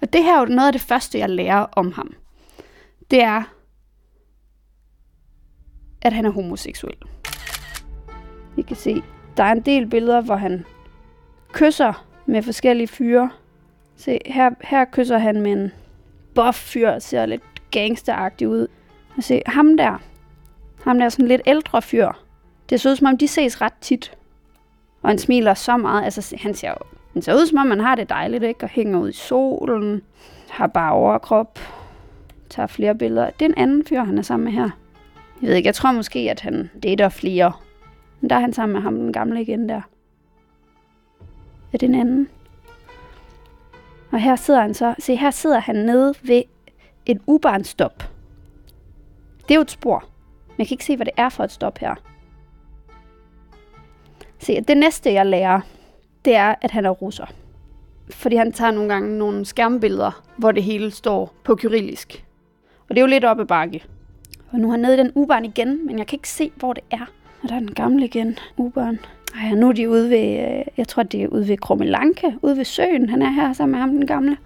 Og 0.00 0.12
det 0.12 0.24
her 0.24 0.36
er 0.36 0.40
jo 0.40 0.54
noget 0.54 0.66
af 0.66 0.72
det 0.72 0.82
første, 0.82 1.18
jeg 1.18 1.30
lærer 1.30 1.66
om 1.72 1.92
ham. 1.92 2.14
Det 3.10 3.22
er, 3.22 3.42
at 6.02 6.12
han 6.12 6.26
er 6.26 6.30
homoseksuel. 6.30 6.96
Vi 8.56 8.62
kan 8.62 8.76
se, 8.76 9.02
der 9.36 9.44
er 9.44 9.52
en 9.52 9.60
del 9.60 9.86
billeder, 9.86 10.20
hvor 10.20 10.36
han 10.36 10.64
kysser 11.52 12.04
med 12.26 12.42
forskellige 12.42 12.88
fyre. 12.88 13.30
Se, 13.96 14.18
her, 14.26 14.50
her 14.60 14.84
kysser 14.84 15.18
han 15.18 15.40
med 15.40 15.52
en 15.52 15.72
buff 16.34 16.58
fyr, 16.58 16.98
ser 16.98 17.26
lidt 17.26 17.42
gangsteragtig 17.70 18.48
ud. 18.48 18.66
Og 19.16 19.22
se, 19.22 19.42
ham 19.46 19.76
der, 19.76 20.02
ham 20.84 20.98
der 20.98 21.04
er 21.04 21.08
sådan 21.08 21.28
lidt 21.28 21.42
ældre 21.46 21.82
fyr. 21.82 22.08
Det 22.70 22.80
ser 22.80 22.90
ud 22.90 22.96
som 22.96 23.06
om, 23.06 23.18
de 23.18 23.28
ses 23.28 23.60
ret 23.60 23.74
tit. 23.80 24.12
Og 25.02 25.08
han 25.08 25.18
smiler 25.18 25.54
så 25.54 25.76
meget. 25.76 26.04
Altså, 26.04 26.36
han 26.40 26.54
ser, 26.54 26.68
jo, 26.68 26.76
han 27.12 27.22
ser 27.22 27.34
ud 27.34 27.46
som 27.46 27.58
om, 27.58 27.66
man 27.66 27.80
har 27.80 27.94
det 27.94 28.08
dejligt, 28.08 28.42
ikke? 28.42 28.64
Og 28.64 28.68
hænger 28.68 28.98
ud 28.98 29.08
i 29.08 29.12
solen. 29.12 30.02
Har 30.50 30.66
bare 30.66 30.92
overkrop. 30.92 31.58
Tager 32.50 32.66
flere 32.66 32.94
billeder. 32.94 33.30
Det 33.30 33.42
er 33.42 33.48
en 33.48 33.58
anden 33.58 33.86
fyr, 33.86 34.02
han 34.02 34.18
er 34.18 34.22
sammen 34.22 34.44
med 34.44 34.52
her. 34.52 34.70
Jeg 35.42 35.48
ved 35.48 35.56
ikke, 35.56 35.66
jeg 35.66 35.74
tror 35.74 35.92
måske, 35.92 36.18
at 36.18 36.40
han 36.40 36.70
dater 36.82 37.08
flere. 37.08 37.52
Men 38.22 38.30
der 38.30 38.36
er 38.36 38.40
han 38.40 38.52
sammen 38.52 38.72
med 38.72 38.82
ham, 38.82 38.96
den 38.96 39.12
gamle 39.12 39.42
igen 39.42 39.68
der. 39.68 39.80
Er 41.72 41.78
den 41.78 41.94
anden? 41.94 42.28
Og 44.10 44.20
her 44.20 44.36
sidder 44.36 44.60
han 44.60 44.74
så, 44.74 44.94
se 44.98 45.16
her 45.16 45.30
sidder 45.30 45.58
han 45.58 45.76
nede 45.76 46.14
ved 46.22 46.42
et 47.06 47.20
ubarnstop. 47.26 48.10
Det 49.42 49.50
er 49.50 49.54
jo 49.54 49.60
et 49.60 49.70
spor. 49.70 50.04
Men 50.48 50.54
jeg 50.58 50.66
kan 50.66 50.74
ikke 50.74 50.84
se, 50.84 50.96
hvad 50.96 51.06
det 51.06 51.14
er 51.16 51.28
for 51.28 51.44
et 51.44 51.52
stop 51.52 51.78
her. 51.78 51.94
Se, 54.38 54.60
det 54.60 54.76
næste, 54.76 55.12
jeg 55.12 55.26
lærer, 55.26 55.60
det 56.24 56.34
er, 56.34 56.54
at 56.60 56.70
han 56.70 56.86
er 56.86 56.90
russer. 56.90 57.26
Fordi 58.10 58.36
han 58.36 58.52
tager 58.52 58.70
nogle 58.70 58.92
gange 58.92 59.18
nogle 59.18 59.44
skærmbilleder, 59.44 60.22
hvor 60.36 60.52
det 60.52 60.62
hele 60.62 60.90
står 60.90 61.34
på 61.44 61.54
kyrillisk. 61.56 62.24
Og 62.88 62.88
det 62.88 62.96
er 62.98 63.02
jo 63.02 63.06
lidt 63.06 63.24
oppe 63.24 63.46
bakke. 63.46 63.84
Og 64.50 64.58
nu 64.58 64.66
er 64.66 64.70
han 64.70 64.80
nede 64.80 64.94
i 64.94 64.98
den 64.98 65.12
ubarn 65.14 65.44
igen, 65.44 65.86
men 65.86 65.98
jeg 65.98 66.06
kan 66.06 66.16
ikke 66.16 66.28
se, 66.28 66.52
hvor 66.56 66.72
det 66.72 66.84
er. 66.90 67.06
Og 67.42 67.48
der 67.48 67.54
er 67.54 67.58
den 67.58 67.74
gamle 67.74 68.04
igen, 68.04 68.38
Uberen. 68.56 68.98
Ej, 69.42 69.54
nu 69.54 69.68
er 69.68 69.72
de 69.72 69.90
ude 69.90 70.10
ved, 70.10 70.58
øh, 70.58 70.64
jeg 70.76 70.88
tror, 70.88 71.02
det 71.02 71.22
er 71.22 71.28
ude 71.28 71.48
ved 71.48 71.56
Krummelanke, 71.56 72.34
ude 72.42 72.56
ved 72.56 72.64
søen. 72.64 73.08
Han 73.08 73.22
er 73.22 73.30
her 73.30 73.52
sammen 73.52 73.72
med 73.72 73.80
ham, 73.80 73.90
den 73.90 74.06
gamle. 74.06 74.36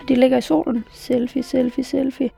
Og 0.00 0.08
de 0.08 0.14
ligger 0.14 0.38
i 0.38 0.40
solen. 0.40 0.84
Selfie, 0.92 1.42
selfie, 1.42 1.84
selfie. 1.84 2.30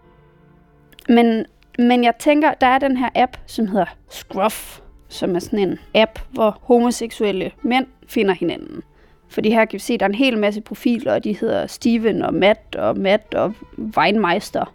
Men, 1.09 1.47
men 1.79 2.05
jeg 2.05 2.15
tænker, 2.19 2.55
der 2.55 2.67
er 2.67 2.79
den 2.79 2.97
her 2.97 3.09
app, 3.15 3.37
som 3.47 3.67
hedder 3.67 3.87
Scruff, 4.09 4.81
som 5.09 5.35
er 5.37 5.39
sådan 5.39 5.59
en 5.59 5.79
app, 5.95 6.19
hvor 6.31 6.59
homoseksuelle 6.63 7.51
mænd 7.63 7.87
finder 8.09 8.35
hinanden. 8.35 8.83
Fordi 9.29 9.51
her 9.51 9.65
kan 9.65 9.73
vi 9.73 9.79
se, 9.79 9.95
at 9.95 10.01
der 10.01 10.07
er 10.07 10.11
en 10.11 10.15
hel 10.15 10.39
masse 10.39 10.61
profiler, 10.61 11.15
og 11.15 11.25
de 11.25 11.33
hedder 11.33 11.67
Steven 11.67 12.23
og 12.23 12.35
Matt 12.35 12.77
og 12.77 12.99
Matt 12.99 13.35
og 13.35 13.55
Weinmeister. 13.99 14.75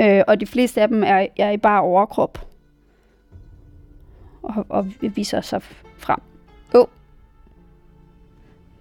Øh, 0.00 0.22
og 0.26 0.40
de 0.40 0.46
fleste 0.46 0.82
af 0.82 0.88
dem 0.88 1.04
er, 1.04 1.26
er 1.38 1.50
i 1.50 1.56
bare 1.56 1.80
overkrop. 1.80 2.49
Og, 4.42 4.66
og 4.68 4.92
viser 5.00 5.40
sig 5.40 5.62
frem. 5.98 6.18
Oh. 6.74 6.86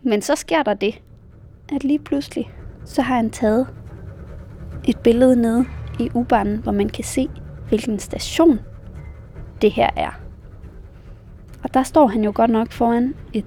Men 0.01 0.21
så 0.21 0.35
sker 0.35 0.63
der 0.63 0.73
det, 0.73 1.01
at 1.75 1.83
lige 1.83 1.99
pludselig, 1.99 2.51
så 2.85 3.01
har 3.01 3.15
han 3.15 3.29
taget 3.29 3.67
et 4.83 4.99
billede 4.99 5.35
nede 5.35 5.65
i 5.99 6.09
ubanen, 6.13 6.57
hvor 6.57 6.71
man 6.71 6.89
kan 6.89 7.03
se, 7.03 7.29
hvilken 7.67 7.99
station 7.99 8.59
det 9.61 9.71
her 9.71 9.89
er. 9.95 10.11
Og 11.63 11.73
der 11.73 11.83
står 11.83 12.07
han 12.07 12.23
jo 12.23 12.31
godt 12.35 12.51
nok 12.51 12.71
foran 12.71 13.15
et, 13.33 13.45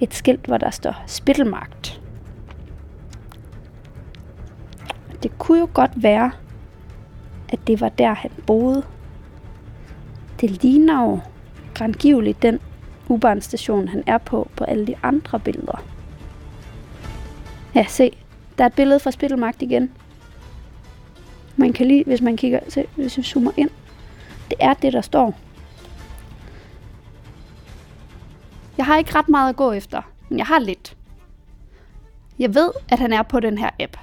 et 0.00 0.14
skilt, 0.14 0.46
hvor 0.46 0.58
der 0.58 0.70
står 0.70 1.02
Spittelmarkt. 1.06 2.02
Det 5.22 5.38
kunne 5.38 5.58
jo 5.58 5.68
godt 5.74 6.02
være, 6.02 6.30
at 7.48 7.58
det 7.66 7.80
var 7.80 7.88
der, 7.88 8.14
han 8.14 8.30
boede. 8.46 8.82
Det 10.40 10.62
ligner 10.62 11.02
jo 11.02 11.20
grandgiveligt 11.74 12.42
den 12.42 12.60
U-Bahn-station, 13.08 13.88
han 13.88 14.02
er 14.06 14.18
på, 14.18 14.48
på 14.56 14.64
alle 14.64 14.86
de 14.86 14.96
andre 15.02 15.40
billeder. 15.40 15.82
Ja, 17.74 17.84
se, 17.88 18.16
der 18.58 18.64
er 18.64 18.68
et 18.68 18.74
billede 18.74 19.00
fra 19.00 19.10
Spittelmagt 19.10 19.62
igen. 19.62 19.90
Man 21.56 21.72
kan 21.72 21.86
lige, 21.86 22.04
hvis 22.04 22.20
man 22.20 22.36
kigger, 22.36 22.60
se, 22.68 22.86
hvis 22.96 23.18
vi 23.18 23.22
zoomer 23.22 23.52
ind, 23.56 23.70
det 24.50 24.58
er 24.60 24.74
det, 24.74 24.92
der 24.92 25.00
står. 25.00 25.38
Jeg 28.76 28.86
har 28.86 28.98
ikke 28.98 29.14
ret 29.14 29.28
meget 29.28 29.48
at 29.48 29.56
gå 29.56 29.72
efter, 29.72 30.02
men 30.28 30.38
jeg 30.38 30.46
har 30.46 30.58
lidt. 30.58 30.96
Jeg 32.38 32.54
ved, 32.54 32.70
at 32.88 32.98
han 32.98 33.12
er 33.12 33.22
på 33.22 33.40
den 33.40 33.58
her 33.58 33.70
app. 33.80 33.96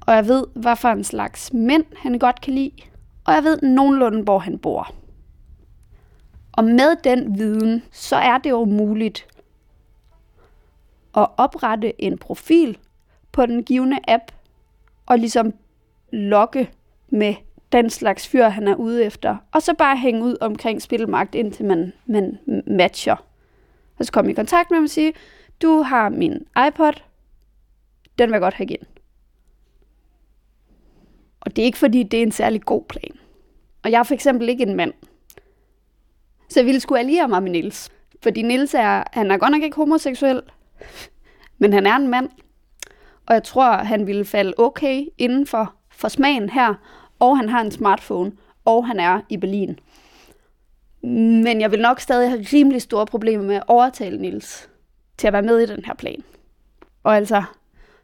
Og 0.00 0.14
jeg 0.14 0.28
ved, 0.28 0.44
hvad 0.54 0.76
for 0.76 0.88
en 0.88 1.04
slags 1.04 1.52
mænd 1.52 1.84
han 1.96 2.18
godt 2.18 2.40
kan 2.40 2.54
lide. 2.54 2.72
Og 3.24 3.34
jeg 3.34 3.44
ved 3.44 3.62
nogenlunde, 3.62 4.22
hvor 4.22 4.38
han 4.38 4.58
bor. 4.58 4.94
Og 6.58 6.64
med 6.64 6.96
den 7.04 7.38
viden, 7.38 7.82
så 7.92 8.16
er 8.16 8.38
det 8.38 8.50
jo 8.50 8.64
muligt 8.64 9.26
at 11.16 11.26
oprette 11.36 12.02
en 12.02 12.18
profil 12.18 12.78
på 13.32 13.46
den 13.46 13.64
givende 13.64 13.98
app, 14.08 14.22
og 15.06 15.18
ligesom 15.18 15.54
logge 16.12 16.70
med 17.08 17.34
den 17.72 17.90
slags 17.90 18.28
fyr, 18.28 18.48
han 18.48 18.68
er 18.68 18.74
ude 18.74 19.04
efter, 19.04 19.36
og 19.52 19.62
så 19.62 19.74
bare 19.74 19.96
hænge 19.96 20.24
ud 20.24 20.36
omkring 20.40 20.82
spillemagt, 20.82 21.34
indtil 21.34 21.64
man, 21.64 21.92
man 22.06 22.38
matcher. 22.66 23.16
Og 23.98 24.04
så 24.04 24.12
komme 24.12 24.30
i 24.30 24.34
kontakt 24.34 24.70
med 24.70 24.76
ham 24.76 24.84
og 24.84 24.90
sige, 24.90 25.12
du 25.62 25.82
har 25.82 26.08
min 26.08 26.46
iPod, 26.68 27.02
den 28.18 28.28
vil 28.28 28.34
jeg 28.34 28.40
godt 28.40 28.54
have 28.54 28.66
igen. 28.70 28.86
Og 31.40 31.56
det 31.56 31.62
er 31.62 31.66
ikke 31.66 31.78
fordi, 31.78 32.02
det 32.02 32.18
er 32.18 32.22
en 32.22 32.32
særlig 32.32 32.62
god 32.62 32.82
plan. 32.88 33.18
Og 33.82 33.90
jeg 33.90 33.98
er 33.98 34.02
for 34.02 34.14
eksempel 34.14 34.48
ikke 34.48 34.62
en 34.62 34.76
mand. 34.76 34.92
Så 36.48 36.60
jeg 36.60 36.66
ville 36.66 36.80
skulle 36.80 36.98
alliere 36.98 37.28
mig 37.28 37.42
med 37.42 37.50
Nils. 37.50 37.90
Fordi 38.22 38.42
Nils 38.42 38.74
er, 38.74 39.02
han 39.12 39.30
er 39.30 39.36
godt 39.38 39.52
nok 39.52 39.62
ikke 39.62 39.76
homoseksuel, 39.76 40.42
men 41.58 41.72
han 41.72 41.86
er 41.86 41.96
en 41.96 42.08
mand. 42.08 42.28
Og 43.26 43.34
jeg 43.34 43.42
tror, 43.42 43.72
han 43.72 44.06
ville 44.06 44.24
falde 44.24 44.54
okay 44.58 45.04
inden 45.18 45.46
for, 45.46 45.74
for 45.90 46.08
smagen 46.08 46.48
her. 46.48 46.74
Og 47.18 47.38
han 47.38 47.48
har 47.48 47.60
en 47.60 47.70
smartphone, 47.70 48.32
og 48.64 48.86
han 48.86 49.00
er 49.00 49.20
i 49.28 49.36
Berlin. 49.36 49.78
Men 51.44 51.60
jeg 51.60 51.70
vil 51.70 51.80
nok 51.80 52.00
stadig 52.00 52.30
have 52.30 52.46
rimelig 52.52 52.82
store 52.82 53.06
problemer 53.06 53.44
med 53.44 53.56
at 53.56 53.62
overtale 53.66 54.18
Nils 54.18 54.68
til 55.18 55.26
at 55.26 55.32
være 55.32 55.42
med 55.42 55.58
i 55.58 55.66
den 55.66 55.84
her 55.84 55.94
plan. 55.94 56.22
Og 57.02 57.16
altså, 57.16 57.42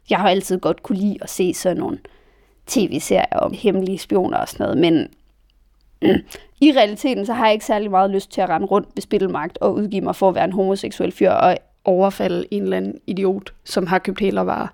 jeg 0.09 0.19
har 0.19 0.29
altid 0.29 0.59
godt 0.59 0.83
kunne 0.83 0.97
lide 0.97 1.17
at 1.21 1.29
se 1.29 1.53
sådan 1.53 1.77
nogle 1.77 1.99
tv-serier 2.67 3.37
om 3.37 3.53
hemmelige 3.53 3.97
spioner 3.97 4.37
og 4.37 4.49
sådan 4.49 4.63
noget, 4.63 4.77
men 4.77 5.07
Mm. 6.05 6.21
i 6.61 6.71
realiteten 6.71 7.25
så 7.25 7.33
har 7.33 7.45
jeg 7.45 7.53
ikke 7.53 7.65
særlig 7.65 7.91
meget 7.91 8.09
lyst 8.09 8.31
til 8.31 8.41
at 8.41 8.49
rende 8.49 8.67
rundt 8.67 8.87
ved 8.95 9.01
spillemagt 9.01 9.57
og 9.57 9.73
udgive 9.73 10.01
mig 10.01 10.15
for 10.15 10.29
at 10.29 10.35
være 10.35 10.43
en 10.45 10.53
homoseksuel 10.53 11.11
fyr 11.11 11.31
og 11.31 11.57
overfalde 11.85 12.45
en 12.51 12.63
eller 12.63 12.77
anden 12.77 12.99
idiot, 13.07 13.53
som 13.63 13.87
har 13.87 13.99
købt 13.99 14.19
hele 14.19 14.39
varer. 14.39 14.67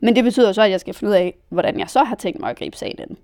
Men 0.00 0.16
det 0.16 0.24
betyder 0.24 0.52
så, 0.52 0.62
at 0.62 0.70
jeg 0.70 0.80
skal 0.80 0.94
finde 0.94 1.10
ud 1.10 1.16
af, 1.16 1.34
hvordan 1.48 1.78
jeg 1.78 1.90
så 1.90 2.04
har 2.04 2.14
tænkt 2.14 2.40
mig 2.40 2.50
at 2.50 2.58
gribe 2.58 2.76
sagen 2.76 2.98
ind. 2.98 3.16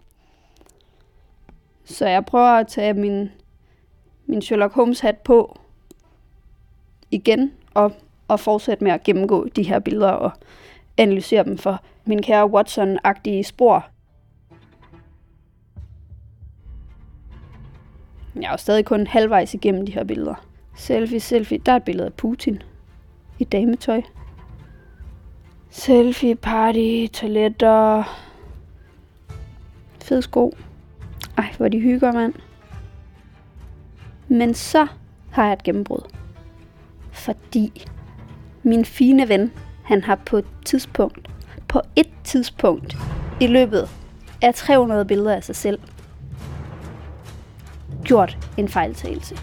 Så 1.84 2.06
jeg 2.06 2.25
prøver 2.25 2.46
at 2.46 2.66
tage 2.66 2.94
min, 2.94 3.30
min 4.26 4.42
Sherlock 4.42 4.75
Holmes 4.75 5.00
hat 5.00 5.16
på 5.16 5.58
igen 7.10 7.52
og, 7.75 7.92
og 8.28 8.40
fortsætte 8.40 8.84
med 8.84 8.92
at 8.92 9.02
gennemgå 9.02 9.48
de 9.48 9.62
her 9.62 9.78
billeder 9.78 10.10
og 10.10 10.30
analysere 10.96 11.44
dem 11.44 11.58
for 11.58 11.82
min 12.04 12.22
kære 12.22 12.50
Watson-agtige 12.50 13.42
spor. 13.42 13.86
Jeg 18.37 18.47
er 18.47 18.50
jo 18.50 18.57
stadig 18.57 18.85
kun 18.85 19.07
halvvejs 19.07 19.55
igennem 19.55 19.87
de 19.87 19.93
her 19.93 20.05
billeder. 20.05 20.35
Selfie, 20.76 21.21
selfie. 21.21 21.59
Der 21.59 21.73
er 21.73 21.76
et 21.76 21.83
billede 21.83 22.07
af 22.07 22.12
Putin 22.12 22.62
i 23.38 23.45
dametøj. 23.45 24.02
Selfie, 25.71 26.35
party, 26.35 27.07
toiletter. 27.12 28.02
Fed 30.05 30.23
sko. 30.23 30.57
Ej, 31.38 31.55
hvor 31.57 31.69
de 31.69 31.81
hygger, 31.81 32.12
mand. 32.12 32.35
Men 34.28 34.55
så 34.55 34.87
har 35.31 35.45
jeg 35.45 35.52
et 35.52 35.62
gennembrud. 35.62 36.12
Fordi 37.12 37.87
min 38.62 38.85
fine 38.85 39.28
ven, 39.28 39.52
han 39.85 40.02
har 40.02 40.14
på 40.14 40.37
et 40.37 40.47
tidspunkt, 40.64 41.31
på 41.69 41.81
et 41.97 42.09
tidspunkt 42.25 42.97
i 43.40 43.47
løbet 43.47 43.88
af 44.43 44.55
300 44.55 45.05
billeder 45.05 45.35
af 45.35 45.45
sig 45.45 45.57
selv, 45.57 45.78
gjort 48.06 48.38
en 48.56 48.68
fejltagelse. 48.68 49.36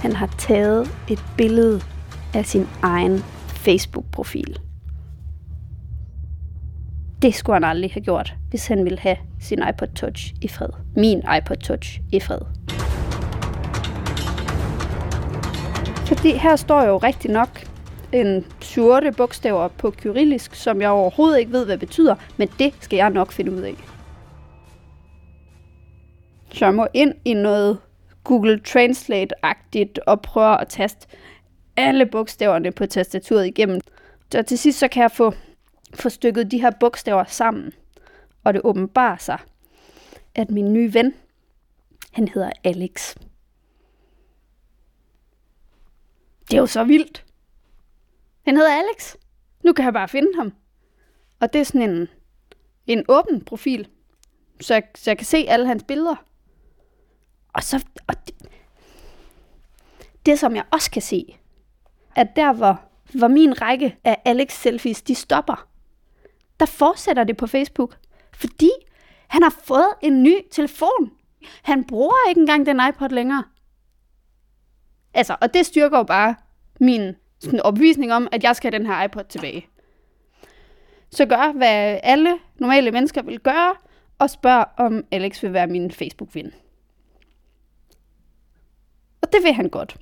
Han 0.00 0.12
har 0.12 0.26
taget 0.38 0.88
et 1.10 1.24
billede 1.36 1.80
af 2.34 2.46
sin 2.46 2.66
egen 2.82 3.18
Facebook-profil. 3.48 4.58
Det 7.22 7.34
skulle 7.34 7.56
han 7.56 7.64
aldrig 7.64 7.90
have 7.92 8.04
gjort, 8.04 8.34
hvis 8.50 8.66
han 8.66 8.84
ville 8.84 8.98
have 8.98 9.16
sin 9.40 9.62
iPod 9.68 9.88
Touch 9.94 10.34
i 10.42 10.48
fred. 10.48 10.68
Min 10.96 11.18
iPod 11.18 11.56
Touch 11.56 12.00
i 12.12 12.20
fred. 12.20 12.38
Fordi 16.06 16.32
her 16.32 16.56
står 16.56 16.84
jo 16.84 16.98
rigtig 16.98 17.30
nok 17.30 17.64
en 18.12 18.44
7 18.60 18.82
bogstaver 19.16 19.68
på 19.68 19.90
kyrillisk, 19.90 20.54
som 20.54 20.80
jeg 20.80 20.90
overhovedet 20.90 21.38
ikke 21.38 21.52
ved, 21.52 21.64
hvad 21.64 21.78
betyder, 21.78 22.14
men 22.36 22.48
det 22.58 22.74
skal 22.80 22.96
jeg 22.96 23.10
nok 23.10 23.32
finde 23.32 23.52
ud 23.52 23.60
af. 23.60 23.93
Så 26.54 26.64
jeg 26.64 26.74
må 26.74 26.86
ind 26.94 27.14
i 27.24 27.34
noget 27.34 27.80
Google 28.24 28.60
Translate-agtigt 28.68 29.98
og 30.06 30.22
prøver 30.22 30.56
at 30.56 30.68
taste 30.68 31.08
alle 31.76 32.06
bogstaverne 32.06 32.72
på 32.72 32.86
tastaturet 32.86 33.46
igennem. 33.46 33.80
Så 34.32 34.42
til 34.42 34.58
sidst 34.58 34.78
så 34.78 34.88
kan 34.88 35.02
jeg 35.02 35.10
få, 35.10 35.32
få 35.94 36.08
stykket 36.08 36.50
de 36.50 36.60
her 36.60 36.70
bogstaver 36.80 37.24
sammen. 37.24 37.72
Og 38.44 38.54
det 38.54 38.60
åbenbarer 38.64 39.16
sig, 39.16 39.38
at 40.34 40.50
min 40.50 40.72
nye 40.72 40.94
ven, 40.94 41.14
han 42.12 42.28
hedder 42.28 42.50
Alex. 42.64 43.16
Det 46.50 46.56
er 46.56 46.60
jo 46.60 46.66
så 46.66 46.84
vildt. 46.84 47.24
Han 48.44 48.56
hedder 48.56 48.72
Alex. 48.72 49.14
Nu 49.64 49.72
kan 49.72 49.84
jeg 49.84 49.92
bare 49.92 50.08
finde 50.08 50.30
ham. 50.36 50.52
Og 51.40 51.52
det 51.52 51.60
er 51.60 51.64
sådan 51.64 51.90
en, 51.90 52.08
en 52.86 53.04
åben 53.08 53.44
profil, 53.44 53.88
så 54.60 54.74
jeg, 54.74 54.82
så 54.94 55.10
jeg 55.10 55.18
kan 55.18 55.26
se 55.26 55.36
alle 55.48 55.66
hans 55.66 55.84
billeder. 55.88 56.24
Og 57.54 57.62
så, 57.62 57.84
og 58.06 58.14
det, 58.26 58.34
det 60.26 60.38
som 60.38 60.56
jeg 60.56 60.64
også 60.70 60.90
kan 60.90 61.02
se, 61.02 61.38
at 62.16 62.36
der 62.36 62.52
hvor, 62.52 62.80
hvor 63.14 63.28
min 63.28 63.62
række 63.62 63.96
af 64.04 64.22
Alex 64.24 64.52
selfies, 64.52 65.02
de 65.02 65.14
stopper, 65.14 65.68
der 66.60 66.66
fortsætter 66.66 67.24
det 67.24 67.36
på 67.36 67.46
Facebook, 67.46 67.96
fordi 68.32 68.70
han 69.28 69.42
har 69.42 69.54
fået 69.64 69.88
en 70.02 70.22
ny 70.22 70.34
telefon. 70.50 71.12
Han 71.62 71.84
bruger 71.84 72.28
ikke 72.28 72.40
engang 72.40 72.66
den 72.66 72.80
iPod 72.88 73.08
længere. 73.08 73.44
Altså, 75.14 75.36
og 75.40 75.54
det 75.54 75.66
styrker 75.66 75.98
jo 75.98 76.04
bare 76.04 76.34
min 76.80 77.16
sådan 77.38 77.60
opvisning 77.60 78.12
om, 78.12 78.28
at 78.32 78.44
jeg 78.44 78.56
skal 78.56 78.72
have 78.72 78.78
den 78.78 78.86
her 78.86 79.02
iPod 79.02 79.24
tilbage. 79.24 79.66
Så 81.10 81.26
gør, 81.26 81.52
hvad 81.52 82.00
alle 82.02 82.38
normale 82.56 82.90
mennesker 82.90 83.22
vil 83.22 83.40
gøre, 83.40 83.74
og 84.18 84.30
spørg, 84.30 84.66
om 84.76 85.04
Alex 85.10 85.42
vil 85.42 85.52
være 85.52 85.66
min 85.66 85.90
Facebook-ven. 85.90 86.52
Det 89.34 89.42
vil 89.42 89.52
han 89.52 89.68
godt. 89.68 89.96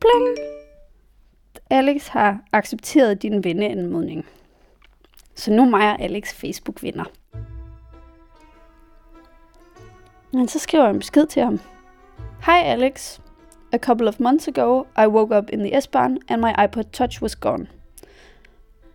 Pling! 0.00 0.48
Alex 1.70 2.06
har 2.06 2.38
accepteret 2.52 3.22
din 3.22 3.44
venneanmodning. 3.44 4.26
Så 5.34 5.52
nu 5.52 5.62
er 5.62 5.68
mig 5.68 5.90
og 5.90 6.00
Alex 6.00 6.34
Facebook-venner. 6.34 7.04
Men 10.32 10.48
så 10.48 10.58
skriver 10.58 10.84
jeg 10.84 10.92
en 10.92 10.98
besked 10.98 11.26
til 11.26 11.42
ham. 11.42 11.60
Hej 12.46 12.62
Alex. 12.64 13.20
A 13.72 13.78
couple 13.78 14.08
of 14.08 14.20
months 14.20 14.48
ago, 14.48 14.84
I 14.98 15.06
woke 15.06 15.36
up 15.36 15.50
in 15.52 15.58
the 15.58 15.80
S-Bahn 15.80 16.18
and 16.28 16.40
my 16.40 16.52
iPod 16.64 16.84
Touch 16.92 17.22
was 17.22 17.36
gone. 17.36 17.66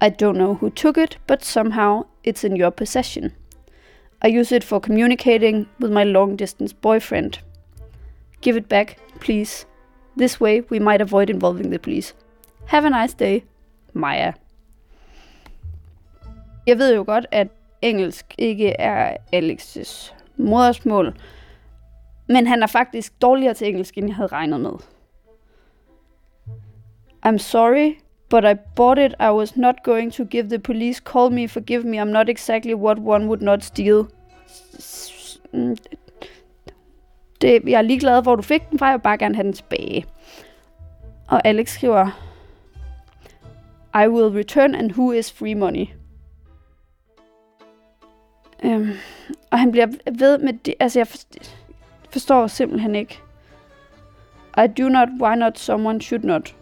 I 0.02 0.10
don't 0.10 0.38
know 0.38 0.54
who 0.54 0.70
took 0.70 0.98
it, 0.98 1.20
but 1.28 1.46
somehow 1.46 2.02
it's 2.28 2.48
in 2.48 2.62
your 2.62 2.70
possession. 2.70 3.32
I 4.22 4.40
use 4.40 4.56
it 4.56 4.64
for 4.64 4.80
communicating 4.80 5.68
with 5.80 5.92
my 5.92 6.04
long 6.04 6.38
distance 6.38 6.76
boyfriend. 6.82 7.51
Give 8.42 8.58
it 8.58 8.70
back, 8.70 8.98
please. 9.20 9.66
This 10.18 10.42
way 10.42 10.62
we 10.70 10.80
might 10.80 11.02
avoid 11.02 11.30
involving 11.30 11.70
the 11.70 11.80
police. 11.80 12.16
Have 12.66 12.86
a 12.86 12.90
nice 12.90 13.14
day, 13.14 13.44
Maja. 13.94 14.34
Jeg 16.68 16.78
ved 16.78 16.96
jo 16.96 17.04
godt, 17.08 17.26
at 17.32 17.48
engelsk 17.82 18.26
ikke 18.38 18.70
er 18.70 19.18
Alex's 19.36 20.14
modersmål, 20.38 21.16
men 22.28 22.48
han 22.48 22.64
er 22.64 22.68
faktisk 22.68 23.22
dårligere 23.22 23.54
til 23.54 23.68
engelsk, 23.68 23.98
end 23.98 24.08
jeg 24.08 24.16
havde 24.16 24.28
regnet 24.28 24.62
med. 24.62 24.72
I'm 27.26 27.38
sorry, 27.38 27.96
but 28.30 28.44
I 28.44 28.54
bought 28.76 29.00
it. 29.00 29.14
I 29.20 29.32
was 29.32 29.58
not 29.58 29.76
going 29.84 30.14
to 30.14 30.24
give 30.24 30.44
the 30.44 30.60
police. 30.60 31.02
Call 31.06 31.32
me, 31.32 31.48
forgive 31.48 31.84
me. 31.84 32.02
I'm 32.02 32.12
not 32.12 32.30
exactly 32.30 32.74
what 32.74 32.98
one 33.00 33.28
would 33.28 33.42
not 33.42 33.64
steal. 33.64 34.08
Mm, 35.54 35.76
det, 37.42 37.62
jeg 37.66 37.78
er 37.78 37.82
ligeglad, 37.82 38.22
hvor 38.22 38.36
du 38.36 38.42
fik 38.42 38.70
den 38.70 38.80
fra. 38.80 38.86
Jeg 38.86 38.94
vil 38.94 39.02
bare 39.02 39.18
gerne 39.18 39.36
have 39.36 39.44
den 39.44 39.54
tilbage. 39.54 40.06
Og 41.28 41.48
Alex 41.48 41.70
skriver, 41.70 42.08
I 43.96 44.08
will 44.08 44.38
return, 44.38 44.76
and 44.76 44.92
who 44.92 45.12
is 45.12 45.34
free 45.34 45.56
money? 45.56 45.88
Øhm, 48.64 48.92
og 49.52 49.60
han 49.60 49.72
bliver 49.72 49.88
ved 50.18 50.38
med 50.38 50.54
det. 50.54 50.74
Altså, 50.80 51.00
jeg 51.00 51.08
forstår 52.10 52.48
simpelthen 52.48 52.96
ikke. 52.96 53.20
I 54.58 54.68
do 54.68 54.90
not, 54.90 55.10
why 55.22 55.36
not, 55.36 55.60
someone 55.60 56.02
should 56.02 56.24
not. 56.24 56.56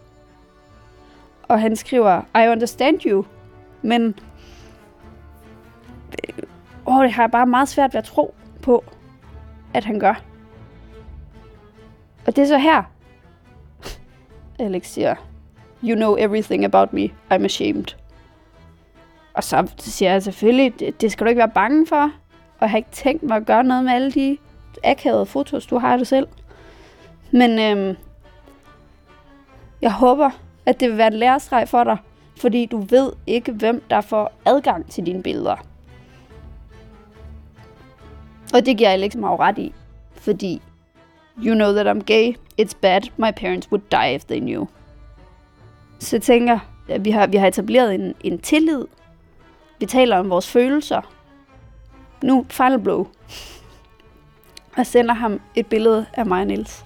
Og 1.42 1.60
han 1.60 1.76
skriver, 1.76 2.22
I 2.44 2.48
understand 2.48 3.00
you, 3.06 3.24
men 3.82 4.18
åh, 6.86 7.02
det 7.02 7.12
har 7.12 7.22
jeg 7.22 7.30
bare 7.30 7.46
meget 7.46 7.68
svært 7.68 7.94
ved 7.94 7.98
at 7.98 8.04
tro 8.04 8.34
på, 8.62 8.84
at 9.74 9.84
han 9.84 10.00
gør. 10.00 10.29
Og 12.26 12.36
det 12.36 12.42
er 12.42 12.46
så 12.46 12.58
her, 12.58 12.82
Alex 14.58 14.86
siger, 14.86 15.14
You 15.84 15.94
know 15.94 16.16
everything 16.16 16.64
about 16.64 16.92
me. 16.92 17.08
I'm 17.32 17.44
ashamed. 17.44 17.96
Og 19.34 19.44
så 19.44 19.68
siger 19.78 20.12
jeg 20.12 20.22
selvfølgelig, 20.22 20.80
det, 20.80 21.00
det 21.00 21.12
skal 21.12 21.24
du 21.24 21.28
ikke 21.28 21.38
være 21.38 21.48
bange 21.54 21.86
for. 21.86 22.02
Og 22.58 22.60
jeg 22.60 22.70
har 22.70 22.76
ikke 22.76 22.90
tænkt 22.90 23.22
mig 23.22 23.36
at 23.36 23.46
gøre 23.46 23.64
noget 23.64 23.84
med 23.84 23.92
alle 23.92 24.12
de 24.12 24.38
akavede 24.84 25.26
fotos, 25.26 25.66
du 25.66 25.78
har 25.78 25.96
det 25.96 26.06
selv. 26.06 26.28
Men 27.30 27.58
øhm, 27.58 27.96
jeg 29.82 29.92
håber, 29.92 30.30
at 30.66 30.80
det 30.80 30.88
vil 30.88 30.98
være 30.98 31.06
en 31.06 31.12
lærestreg 31.12 31.68
for 31.68 31.84
dig, 31.84 31.96
fordi 32.36 32.66
du 32.66 32.78
ved 32.78 33.12
ikke, 33.26 33.52
hvem 33.52 33.82
der 33.90 34.00
får 34.00 34.32
adgang 34.44 34.90
til 34.90 35.06
dine 35.06 35.22
billeder. 35.22 35.56
Og 38.54 38.66
det 38.66 38.76
giver 38.76 38.90
Alex 38.90 39.14
mig 39.14 39.38
ret 39.38 39.58
i, 39.58 39.74
fordi 40.14 40.62
You 41.42 41.54
know 41.54 41.72
that 41.72 41.86
I'm 41.86 42.04
gay. 42.04 42.36
It's 42.60 42.74
bad. 42.74 43.00
My 43.16 43.30
parents 43.30 43.70
would 43.72 43.82
die 43.90 44.14
if 44.14 44.24
they 44.24 44.40
knew. 44.40 44.66
Så 45.98 46.16
jeg 46.16 46.22
tænker, 46.22 46.58
at 46.88 47.04
vi 47.04 47.10
har, 47.10 47.26
vi 47.26 47.36
har 47.36 47.46
etableret 47.46 47.94
en, 47.94 48.14
en 48.20 48.38
tillid. 48.38 48.84
Vi 49.78 49.86
taler 49.86 50.16
om 50.16 50.30
vores 50.30 50.50
følelser. 50.50 51.14
Nu, 52.22 52.46
final 52.48 52.80
blow. 52.80 53.06
Og 54.76 54.86
sender 54.86 55.14
ham 55.14 55.40
et 55.54 55.66
billede 55.66 56.06
af 56.14 56.26
mig 56.26 56.40
og 56.40 56.46
Niels. 56.46 56.84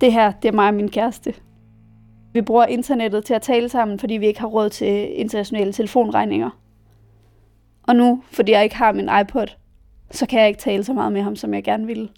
Det 0.00 0.12
her, 0.12 0.32
det 0.32 0.48
er 0.48 0.52
mig 0.52 0.68
og 0.68 0.74
min 0.74 0.90
kæreste. 0.90 1.34
Vi 2.32 2.42
bruger 2.42 2.66
internettet 2.66 3.24
til 3.24 3.34
at 3.34 3.42
tale 3.42 3.68
sammen, 3.68 3.98
fordi 3.98 4.14
vi 4.14 4.26
ikke 4.26 4.40
har 4.40 4.46
råd 4.46 4.70
til 4.70 5.20
internationale 5.20 5.72
telefonregninger. 5.72 6.50
Og 7.82 7.96
nu, 7.96 8.22
fordi 8.30 8.52
jeg 8.52 8.64
ikke 8.64 8.76
har 8.76 8.92
min 8.92 9.10
iPod, 9.20 9.46
så 10.12 10.26
kan 10.26 10.40
jeg 10.40 10.48
ikke 10.48 10.60
tale 10.60 10.84
så 10.84 10.92
meget 10.92 11.12
med 11.12 11.22
ham, 11.22 11.36
som 11.36 11.54
jeg 11.54 11.64
gerne 11.64 11.86
ville. 11.86 12.08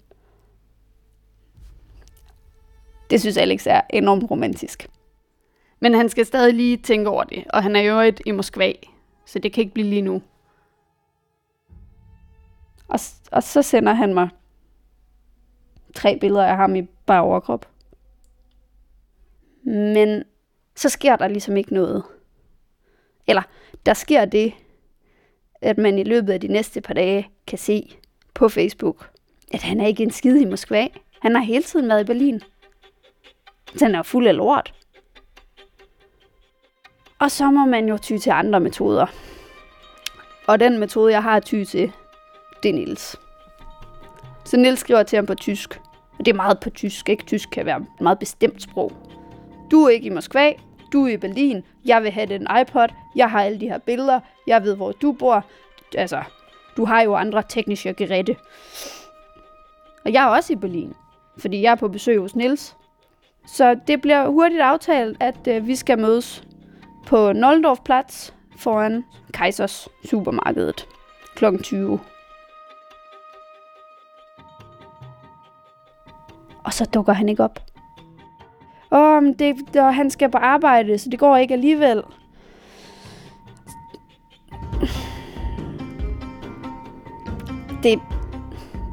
Det 3.09 3.21
synes 3.21 3.37
Alex 3.37 3.67
er 3.67 3.81
enormt 3.89 4.31
romantisk. 4.31 4.87
Men 5.79 5.93
han 5.93 6.09
skal 6.09 6.25
stadig 6.25 6.53
lige 6.53 6.77
tænke 6.77 7.09
over 7.09 7.23
det, 7.23 7.43
og 7.53 7.63
han 7.63 7.75
er 7.75 7.81
jo 7.81 7.99
et 7.99 8.21
i 8.25 8.31
Moskva, 8.31 8.73
så 9.25 9.39
det 9.39 9.53
kan 9.53 9.61
ikke 9.61 9.73
blive 9.73 9.87
lige 9.87 10.01
nu. 10.01 10.21
Og, 12.87 12.99
og 13.31 13.43
så 13.43 13.61
sender 13.61 13.93
han 13.93 14.13
mig 14.13 14.29
tre 15.95 16.17
billeder 16.19 16.45
af 16.45 16.55
ham 16.57 16.75
i 16.75 16.81
bare 16.81 17.21
overkrop. 17.21 17.69
Men 19.63 20.23
så 20.75 20.89
sker 20.89 21.15
der 21.15 21.27
ligesom 21.27 21.57
ikke 21.57 21.73
noget. 21.73 22.03
Eller 23.27 23.41
der 23.85 23.93
sker 23.93 24.25
det, 24.25 24.53
at 25.61 25.77
man 25.77 25.99
i 25.99 26.03
løbet 26.03 26.33
af 26.33 26.41
de 26.41 26.47
næste 26.47 26.81
par 26.81 26.93
dage 26.93 27.29
kan 27.47 27.57
se 27.57 27.97
på 28.33 28.49
Facebook, 28.49 29.09
at 29.51 29.63
han 29.63 29.81
er 29.81 29.87
ikke 29.87 30.03
en 30.03 30.11
skid 30.11 30.35
i 30.41 30.45
Moskva. 30.45 30.87
Han 31.19 31.35
har 31.35 31.43
hele 31.43 31.63
tiden 31.63 31.89
været 31.89 32.01
i 32.01 32.05
Berlin. 32.05 32.41
Så 33.75 33.85
han 33.85 33.95
er 33.95 34.03
fuld 34.03 34.27
af 34.27 34.35
lort. 34.35 34.73
Og 37.19 37.31
så 37.31 37.51
må 37.51 37.65
man 37.65 37.89
jo 37.89 37.97
ty 37.97 38.17
til 38.17 38.29
andre 38.29 38.59
metoder. 38.59 39.05
Og 40.47 40.59
den 40.59 40.79
metode, 40.79 41.11
jeg 41.11 41.23
har 41.23 41.39
ty 41.39 41.63
til, 41.63 41.91
det 42.63 42.69
er 42.69 42.73
Nils. 42.73 43.15
Så 44.45 44.57
Nils 44.57 44.79
skriver 44.79 45.03
til 45.03 45.15
ham 45.17 45.25
på 45.25 45.35
tysk. 45.35 45.81
Og 46.19 46.25
det 46.25 46.31
er 46.31 46.35
meget 46.35 46.59
på 46.59 46.69
tysk, 46.69 47.09
ikke? 47.09 47.25
Tysk 47.25 47.49
kan 47.49 47.65
være 47.65 47.77
et 47.77 48.01
meget 48.01 48.19
bestemt 48.19 48.61
sprog. 48.61 48.91
Du 49.71 49.83
er 49.83 49.89
ikke 49.89 50.05
i 50.05 50.09
Moskva, 50.09 50.53
du 50.93 51.05
er 51.05 51.13
i 51.13 51.17
Berlin, 51.17 51.63
jeg 51.85 52.03
vil 52.03 52.11
have 52.11 52.25
den 52.25 52.47
iPod, 52.61 52.87
jeg 53.15 53.31
har 53.31 53.43
alle 53.43 53.59
de 53.59 53.67
her 53.67 53.77
billeder, 53.77 54.19
jeg 54.47 54.63
ved, 54.63 54.75
hvor 54.75 54.91
du 54.91 55.11
bor. 55.11 55.45
Altså, 55.95 56.23
du 56.77 56.85
har 56.85 57.01
jo 57.01 57.15
andre 57.15 57.43
tekniske 57.49 57.93
gerette. 57.93 58.35
Og 60.05 60.13
jeg 60.13 60.23
er 60.23 60.27
også 60.27 60.53
i 60.53 60.55
Berlin, 60.55 60.93
fordi 61.37 61.61
jeg 61.61 61.71
er 61.71 61.75
på 61.75 61.87
besøg 61.87 62.19
hos 62.19 62.35
Nils. 62.35 62.75
Så 63.47 63.79
det 63.87 64.01
bliver 64.01 64.27
hurtigt 64.27 64.61
aftalt, 64.61 65.17
at 65.19 65.47
øh, 65.47 65.67
vi 65.67 65.75
skal 65.75 65.99
mødes 65.99 66.43
på 67.07 67.33
Nollendorfplatz 67.33 68.31
foran 68.57 69.03
Kaisers 69.33 69.87
supermarkedet 70.05 70.87
kl. 71.35 71.45
20. 71.63 71.99
Og 76.63 76.73
så 76.73 76.85
dukker 76.93 77.13
han 77.13 77.29
ikke 77.29 77.43
op. 77.43 77.59
Åh, 78.91 79.23
men 79.23 79.33
det, 79.33 79.55
det, 79.73 79.93
han 79.93 80.09
skal 80.09 80.31
på 80.31 80.37
arbejde, 80.37 80.97
så 80.97 81.09
det 81.09 81.19
går 81.19 81.37
ikke 81.37 81.53
alligevel. 81.53 82.03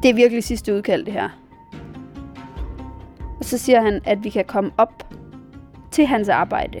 Det 0.03 0.09
er 0.09 0.13
virkelig 0.13 0.43
sidste 0.43 0.75
udkald, 0.75 1.05
det 1.05 1.13
her. 1.13 1.29
Og 3.39 3.45
så 3.45 3.57
siger 3.57 3.81
han, 3.81 4.01
at 4.05 4.23
vi 4.23 4.29
kan 4.29 4.45
komme 4.45 4.71
op 4.77 5.13
til 5.91 6.05
hans 6.05 6.29
arbejde. 6.29 6.79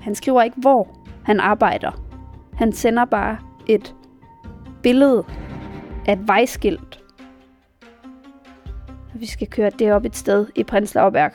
Han 0.00 0.14
skriver 0.14 0.42
ikke, 0.42 0.60
hvor 0.60 0.88
han 1.24 1.40
arbejder. 1.40 1.90
Han 2.54 2.72
sender 2.72 3.04
bare 3.04 3.38
et 3.66 3.94
billede 4.82 5.24
af 6.06 6.12
et 6.12 6.28
vejskilt. 6.28 7.00
Vi 9.14 9.26
skal 9.26 9.46
køre 9.46 9.70
det 9.70 9.92
op 9.92 10.04
et 10.04 10.16
sted 10.16 10.46
i 10.56 10.64
Prins 10.64 10.94
Lauberg. 10.94 11.32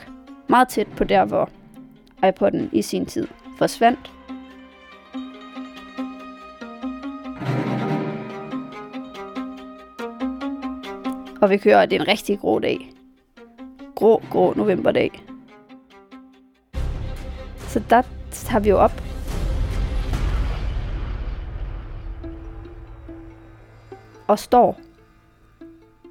Meget 0.50 0.68
tæt 0.68 0.88
på 0.98 1.04
der, 1.04 1.26
hvor 1.26 1.50
iPod'en 2.26 2.70
i 2.72 2.82
sin 2.82 3.06
tid 3.06 3.28
forsvandt. 3.58 4.12
Og 11.46 11.52
vi 11.52 11.58
kører, 11.58 11.86
det 11.86 11.96
er 11.96 12.00
en 12.00 12.08
rigtig 12.08 12.40
grå 12.40 12.60
dag. 12.60 12.94
Grå, 13.96 14.24
grå 14.32 14.54
novemberdag. 14.54 15.24
Så 17.58 17.82
der 17.90 18.02
tager 18.32 18.60
vi 18.60 18.70
jo 18.70 18.78
op. 18.78 19.02
Og 24.28 24.40
står 24.40 24.80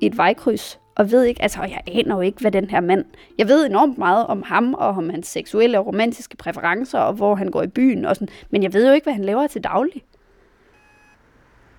i 0.01 0.07
et 0.07 0.17
vejkryds 0.17 0.81
og 0.95 1.11
ved 1.11 1.25
ikke, 1.25 1.43
altså 1.43 1.63
jeg 1.63 1.81
aner 1.87 2.15
jo 2.15 2.21
ikke, 2.21 2.41
hvad 2.41 2.51
den 2.51 2.71
her 2.71 2.81
mand, 2.81 3.05
jeg 3.39 3.49
ved 3.49 3.67
enormt 3.67 3.99
meget 3.99 4.27
om 4.27 4.43
ham, 4.43 4.75
og 4.75 4.89
om 4.89 5.11
hans 5.11 5.27
seksuelle 5.27 5.79
og 5.79 5.87
romantiske 5.87 6.37
præferencer, 6.37 6.99
og 6.99 7.13
hvor 7.13 7.35
han 7.35 7.51
går 7.51 7.63
i 7.63 7.67
byen 7.67 8.05
og 8.05 8.17
sådan, 8.17 8.35
men 8.51 8.63
jeg 8.63 8.73
ved 8.73 8.87
jo 8.87 8.93
ikke, 8.93 9.05
hvad 9.05 9.15
han 9.15 9.25
laver 9.25 9.47
til 9.47 9.65
daglig. 9.65 10.03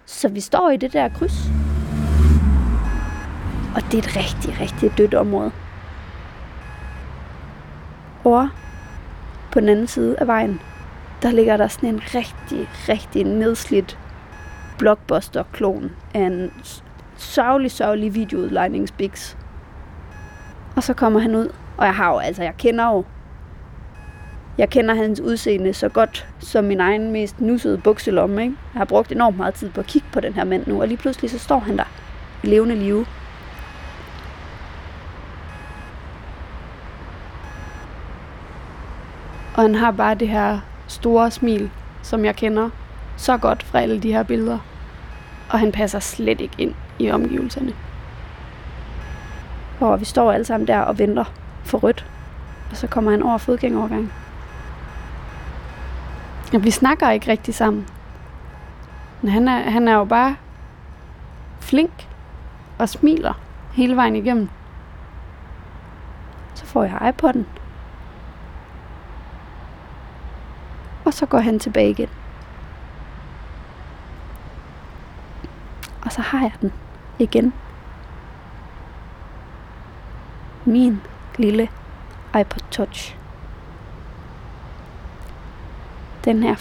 Så 0.05 0.29
vi 0.29 0.39
står 0.39 0.69
i 0.69 0.77
det 0.77 0.93
der 0.93 1.09
kryds. 1.09 1.64
Og 3.75 3.81
det 3.81 3.93
er 3.93 3.97
et 3.97 4.15
rigtig, 4.15 4.61
rigtig 4.61 4.97
dødt 4.97 5.13
område. 5.13 5.51
Over 8.23 8.47
på 9.51 9.59
den 9.59 9.69
anden 9.69 9.87
side 9.87 10.15
af 10.19 10.27
vejen, 10.27 10.61
der 11.21 11.31
ligger 11.31 11.57
der 11.57 11.67
sådan 11.67 11.89
en 11.89 12.01
rigtig, 12.15 12.69
rigtig 12.89 13.23
nedslidt 13.23 13.99
blockbuster-klon 14.77 15.91
af 16.13 16.19
en 16.19 16.51
sørgelig, 17.17 17.71
sørgelig 17.71 18.15
videoudlejningsbiks. 18.15 19.37
Og 20.75 20.83
så 20.83 20.93
kommer 20.93 21.19
han 21.19 21.35
ud, 21.35 21.49
og 21.77 21.85
jeg 21.85 21.95
har 21.95 22.11
jo, 22.11 22.17
altså 22.17 22.43
jeg 22.43 22.53
kender 22.57 22.87
jo, 22.87 23.05
jeg 24.57 24.69
kender 24.69 24.95
hans 24.95 25.19
udseende 25.19 25.73
så 25.73 25.89
godt 25.89 26.27
som 26.39 26.63
min 26.65 26.79
egen 26.79 27.11
mest 27.11 27.39
nussede 27.39 27.77
bukselomme, 27.77 28.43
ikke? 28.43 28.55
Jeg 28.73 28.79
har 28.79 28.85
brugt 28.85 29.11
enormt 29.11 29.37
meget 29.37 29.53
tid 29.53 29.69
på 29.69 29.79
at 29.79 29.87
kigge 29.87 30.07
på 30.11 30.19
den 30.19 30.33
her 30.33 30.43
mand 30.43 30.67
nu, 30.67 30.81
og 30.81 30.87
lige 30.87 30.97
pludselig 30.97 31.31
så 31.31 31.39
står 31.39 31.59
han 31.59 31.77
der 31.77 31.91
i 32.43 32.47
levende 32.47 32.75
live. 32.75 33.05
Og 39.55 39.61
han 39.61 39.75
har 39.75 39.91
bare 39.91 40.15
det 40.15 40.27
her 40.27 40.59
store 40.87 41.31
smil, 41.31 41.71
som 42.01 42.25
jeg 42.25 42.35
kender 42.35 42.69
så 43.17 43.37
godt 43.37 43.63
fra 43.63 43.79
alle 43.79 43.99
de 43.99 44.11
her 44.11 44.23
billeder. 44.23 44.59
Og 45.49 45.59
han 45.59 45.71
passer 45.71 45.99
slet 45.99 46.41
ikke 46.41 46.55
ind 46.57 46.75
i 46.99 47.11
omgivelserne. 47.11 47.73
Og 49.79 49.99
vi 49.99 50.05
står 50.05 50.31
alle 50.31 50.45
sammen 50.45 50.67
der 50.67 50.79
og 50.79 50.99
venter 50.99 51.23
for 51.63 51.77
rødt. 51.77 52.05
Og 52.71 52.77
så 52.77 52.87
kommer 52.87 53.11
han 53.11 53.23
over 53.23 53.37
fodgængovergangen. 53.37 54.11
Og 56.53 56.63
vi 56.63 56.71
snakker 56.71 57.09
ikke 57.09 57.31
rigtig 57.31 57.55
sammen. 57.55 57.87
Men 59.21 59.31
han 59.31 59.47
er, 59.47 59.69
han 59.69 59.87
er 59.87 59.93
jo 59.93 60.05
bare 60.05 60.35
flink 61.59 62.07
og 62.77 62.89
smiler 62.89 63.33
hele 63.73 63.95
vejen 63.95 64.15
igennem. 64.15 64.49
Så 66.53 66.65
får 66.65 66.83
jeg 66.83 67.13
iPod'en. 67.13 67.64
Og 71.05 71.13
så 71.13 71.25
går 71.25 71.37
han 71.37 71.59
tilbage 71.59 71.89
igen. 71.89 72.09
Og 76.05 76.11
så 76.11 76.21
har 76.21 76.41
jeg 76.41 76.51
den 76.61 76.73
igen. 77.19 77.53
Min 80.65 81.01
lille 81.37 81.69
iPod 82.39 82.61
Touch. 82.71 83.17
Den 86.25 86.43
her 86.43 86.55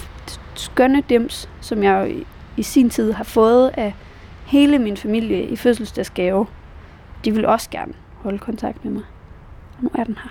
skønne 0.55 1.01
dims, 1.01 1.49
som 1.61 1.83
jeg 1.83 2.11
i, 2.11 2.27
i 2.57 2.63
sin 2.63 2.91
tid 2.91 3.13
har 3.13 3.25
fået 3.25 3.71
af 3.75 3.95
hele 4.47 4.79
min 4.79 4.97
familie 4.97 5.43
i 5.43 5.57
fødselsdagsgave. 5.57 6.47
De 7.25 7.33
vil 7.33 7.47
også 7.47 7.71
gerne 7.71 7.93
holde 8.23 8.39
kontakt 8.39 8.85
med 8.85 8.93
mig. 8.93 9.03
Og 9.77 9.83
nu 9.83 9.91
er 9.95 10.05
den 10.05 10.19
her. 10.23 10.31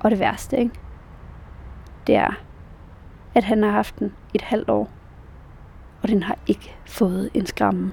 Og 0.00 0.10
det 0.10 0.18
værste, 0.18 0.58
ikke? 0.58 0.70
Det 2.08 2.16
er, 2.16 2.34
at 3.34 3.44
han 3.44 3.62
har 3.62 3.70
haft 3.70 3.98
den 3.98 4.12
et 4.34 4.42
halvt 4.42 4.70
år 4.70 4.90
og 6.02 6.08
den 6.08 6.22
har 6.22 6.38
ikke 6.46 6.76
fået 6.86 7.30
en 7.34 7.46
skramme. 7.46 7.92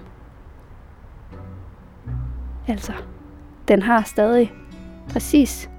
Altså, 2.68 2.94
den 3.68 3.82
har 3.82 4.04
stadig 4.04 4.54
præcis 5.10 5.70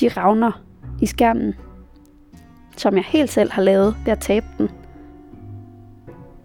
de 0.00 0.08
ravner 0.08 0.62
i 1.00 1.06
skærmen, 1.06 1.54
som 2.76 2.94
jeg 2.94 3.04
helt 3.04 3.30
selv 3.30 3.52
har 3.52 3.62
lavet 3.62 3.96
ved 4.04 4.12
at 4.12 4.18
tabe 4.18 4.46
den. 4.58 4.70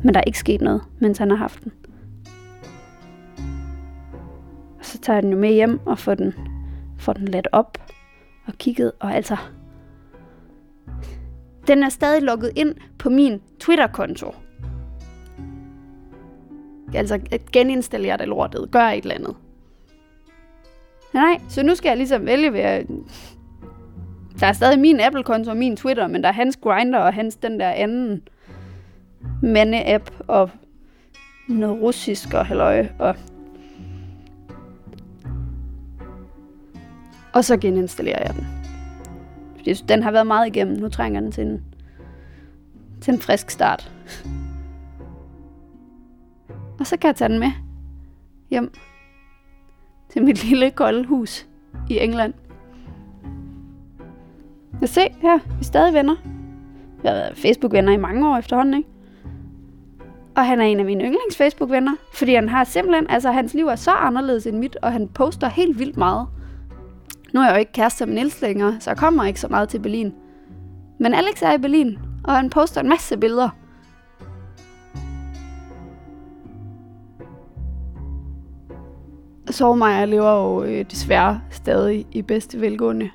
Men 0.04 0.14
der 0.14 0.20
er 0.20 0.24
ikke 0.24 0.40
sket 0.40 0.62
noget, 0.62 0.82
mens 1.00 1.18
han 1.18 1.30
har 1.30 1.38
haft 1.38 1.64
den. 1.64 1.72
Og 4.80 4.86
så 4.86 4.98
tager 4.98 5.18
jeg 5.18 5.24
den 5.24 5.32
jo 5.32 5.38
med 5.38 5.54
hjem 5.54 5.80
og 5.86 6.00
får 6.00 6.16
den, 6.16 6.34
får 6.98 7.14
den 7.14 7.28
let 7.28 7.48
op 7.52 7.78
og 8.48 8.54
kigget, 8.54 8.92
og 9.00 9.14
altså, 9.14 9.38
den 11.68 11.84
er 11.84 11.90
stadig 11.90 12.22
logget 12.22 12.52
ind 12.56 12.76
på 12.98 13.10
min 13.10 13.42
Twitter-konto. 13.60 14.36
Altså 16.94 17.20
geninstallere 17.52 18.18
det 18.18 18.28
lortet. 18.28 18.72
Gør 18.72 18.80
et 18.80 19.02
eller 19.02 19.16
andet. 19.16 19.36
Nej, 21.14 21.42
så 21.50 21.64
nu 21.64 21.76
skal 21.76 21.90
jeg 21.90 21.98
ligesom 21.98 22.26
vælge 22.26 22.50
hvad 22.50 22.62
jeg... 22.62 22.86
Der 24.40 24.48
er 24.48 24.54
stadig 24.54 24.80
min 24.80 25.00
Apple-konto 25.00 25.50
og 25.50 25.58
min 25.58 25.78
Twitter, 25.78 26.08
men 26.08 26.22
der 26.24 26.30
er 26.30 26.34
hans 26.34 26.58
Grinder 26.58 27.00
og 27.00 27.14
hans 27.14 27.36
den 27.36 27.60
der 27.60 27.70
anden 27.70 28.28
mande-app 29.42 30.12
og 30.28 30.50
noget 31.48 31.82
russisk 31.82 32.34
og 32.34 32.46
halløj 32.46 32.88
og... 33.00 33.16
Og 37.34 37.46
så 37.46 37.58
geninstallerer 37.58 38.24
jeg 38.26 38.34
den. 38.34 38.65
Fordi 39.66 39.84
den 39.88 40.04
har 40.04 40.12
været 40.12 40.28
meget 40.28 40.48
igennem. 40.48 40.78
Nu 40.78 40.90
trænger 40.90 41.22
den 41.22 41.32
til 41.32 41.44
en, 41.46 41.64
til 43.02 43.14
en 43.14 43.20
frisk 43.20 43.50
start. 43.50 43.92
Og 46.80 46.88
så 46.88 46.98
kan 46.98 47.08
jeg 47.08 47.16
tage 47.16 47.30
den 47.30 47.40
med 47.40 47.52
hjem 48.50 48.74
til 50.10 50.24
mit 50.24 50.50
lille 50.50 50.72
kolde 50.72 51.06
hus 51.06 51.48
i 51.90 52.00
England. 52.00 52.34
Jeg 54.82 54.90
se 54.90 55.02
her, 55.22 55.38
vi 55.38 55.60
er 55.60 55.64
stadig 55.64 55.94
venner. 55.94 56.16
Vi 57.02 57.08
har 57.08 57.16
været 57.16 57.38
Facebook-venner 57.38 57.92
i 57.92 57.98
mange 57.98 58.30
år 58.30 58.38
efterhånden, 58.38 58.74
ikke? 58.74 58.90
Og 60.36 60.46
han 60.46 60.62
er 60.62 60.66
en 60.66 60.80
af 60.80 60.86
mine 60.86 61.04
yndlings 61.04 61.38
Facebook-venner, 61.38 61.96
fordi 62.14 62.36
han 62.36 62.50
har 62.50 62.64
simpelthen, 62.64 63.10
altså 63.10 63.32
hans 63.32 63.54
liv 63.54 63.68
er 63.68 63.76
så 63.76 63.92
anderledes 63.92 64.48
end 64.48 64.58
mit, 64.58 64.76
og 64.76 64.92
han 64.92 65.08
poster 65.08 65.50
helt 65.50 65.80
vildt 65.80 65.98
meget. 65.98 66.28
Nu 67.36 67.42
er 67.42 67.46
jeg 67.46 67.54
jo 67.54 67.60
ikke 67.60 67.72
kæreste 67.72 68.06
med 68.06 68.14
Niels 68.14 68.42
længere, 68.42 68.78
så 68.80 68.90
jeg 68.90 68.98
kommer 68.98 69.26
ikke 69.26 69.40
så 69.40 69.48
meget 69.48 69.70
til 69.70 69.80
Berlin. 69.80 70.14
Men 71.00 71.14
Alex 71.14 71.42
er 71.42 71.54
i 71.54 71.58
Berlin, 71.58 71.98
og 72.24 72.36
han 72.36 72.50
poster 72.50 72.82
en 72.82 72.90
masse 72.90 73.18
billeder. 73.18 73.50
Så 79.50 79.76
mig 79.76 80.00
jeg 80.00 80.08
lever 80.08 80.32
jo 80.32 80.64
øh, 80.64 80.86
desværre 80.92 81.42
stadig 81.50 82.08
i 82.12 82.22
bedste 82.22 82.62
velgående. 82.62 83.10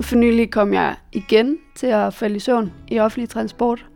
For 0.00 0.16
nylig 0.16 0.50
kom 0.50 0.72
jeg 0.72 0.96
igen 1.12 1.58
til 1.76 1.86
at 1.86 2.14
falde 2.14 2.36
i 2.36 2.38
søvn 2.38 2.72
i 2.88 2.98
offentlig 2.98 3.28
transport. 3.28 3.86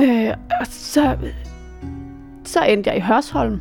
Øh, 0.00 0.30
og 0.60 0.66
så, 0.66 1.18
så 2.44 2.64
endte 2.64 2.90
jeg 2.90 2.96
i 2.96 3.00
Hørsholm, 3.00 3.60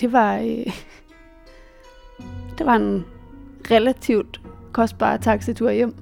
det 0.00 0.12
var, 0.12 0.36
øh, 0.38 0.72
det 2.58 2.66
var 2.66 2.76
en 2.76 3.04
relativt 3.70 4.40
kostbare 4.72 5.18
taxitur 5.18 5.70
hjem. 5.70 5.94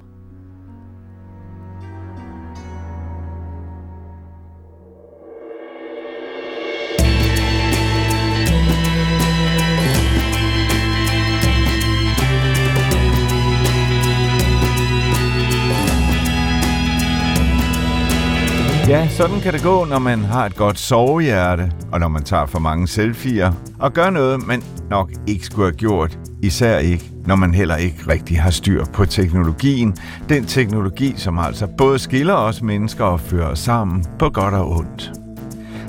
Ja, 18.99 19.09
sådan 19.09 19.41
kan 19.41 19.53
det 19.53 19.63
gå, 19.63 19.85
når 19.85 19.99
man 19.99 20.19
har 20.19 20.47
et 20.47 20.57
godt 20.57 20.79
sovehjerte, 20.79 21.73
og 21.93 22.01
når 22.01 22.09
man 22.09 22.23
tager 22.23 22.47
for 22.47 22.59
mange 22.59 22.89
selfies 22.89 23.45
og 23.79 23.93
gør 23.93 24.11
noget, 24.11 24.47
man 24.47 24.63
nok 24.91 25.11
ikke 25.27 25.47
skulle 25.47 25.67
have 25.67 25.77
gjort, 25.77 26.19
især 26.43 26.79
ikke, 26.79 27.11
når 27.27 27.37
man 27.37 27.55
heller 27.55 27.77
ikke 27.77 27.99
rigtig 28.09 28.41
har 28.41 28.51
styr 28.51 28.85
på 28.85 29.05
teknologien. 29.05 29.97
Den 30.29 30.45
teknologi, 30.45 31.15
som 31.17 31.39
altså 31.39 31.67
både 31.67 31.99
skiller 31.99 32.35
os 32.35 32.63
mennesker 32.63 33.05
og 33.05 33.21
fører 33.21 33.47
os 33.47 33.59
sammen 33.59 34.05
på 34.19 34.31
godt 34.31 34.55
og 34.55 34.71
ondt. 34.71 35.13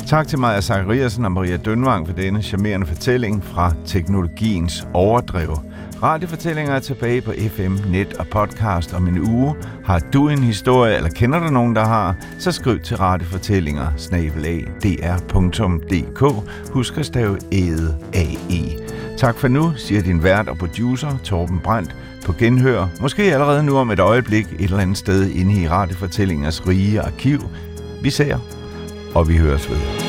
Tak 0.08 0.28
til 0.28 0.40
Maja 0.40 0.62
Zachariasen 0.62 1.26
og 1.26 1.32
Maria 1.32 1.58
Dønvang 1.58 2.08
for 2.08 2.14
denne 2.14 2.42
charmerende 2.42 2.86
fortælling 2.86 3.44
fra 3.44 3.74
teknologiens 3.86 4.88
overdrev. 4.94 5.69
Radiofortællinger 6.04 6.74
er 6.74 6.80
tilbage 6.80 7.22
på 7.22 7.34
FM, 7.56 7.76
net 7.92 8.14
og 8.14 8.28
podcast 8.28 8.94
om 8.94 9.08
en 9.08 9.20
uge. 9.30 9.56
Har 9.86 10.00
du 10.00 10.30
en 10.30 10.44
historie, 10.44 10.96
eller 10.96 11.10
kender 11.10 11.40
du 11.40 11.50
nogen, 11.50 11.76
der 11.76 11.86
har, 11.86 12.16
så 12.40 12.52
skriv 12.52 12.80
til 12.80 12.98
radiofortællinger 12.98 13.88
dr.dk. 14.84 16.50
Husk 16.74 16.98
at 16.98 17.06
stave 17.06 17.38
æde 17.52 17.98
A-E. 18.14 18.80
Tak 19.18 19.36
for 19.36 19.48
nu, 19.48 19.74
siger 19.76 20.02
din 20.02 20.24
vært 20.24 20.48
og 20.48 20.58
producer, 20.58 21.18
Torben 21.24 21.60
Brandt, 21.60 21.96
på 22.26 22.34
genhør, 22.34 22.88
måske 23.02 23.24
allerede 23.24 23.64
nu 23.64 23.78
om 23.78 23.92
et 23.92 24.00
øjeblik 24.00 24.46
et 24.46 24.62
eller 24.62 24.80
andet 24.80 24.98
sted 24.98 25.30
inde 25.30 25.62
i 25.62 25.68
radiofortællingers 25.68 26.68
rige 26.68 27.02
arkiv. 27.02 27.40
Vi 28.02 28.10
ser, 28.10 28.38
og 29.16 29.30
vi 29.30 29.38
høres 29.38 29.70
ved. 29.70 30.09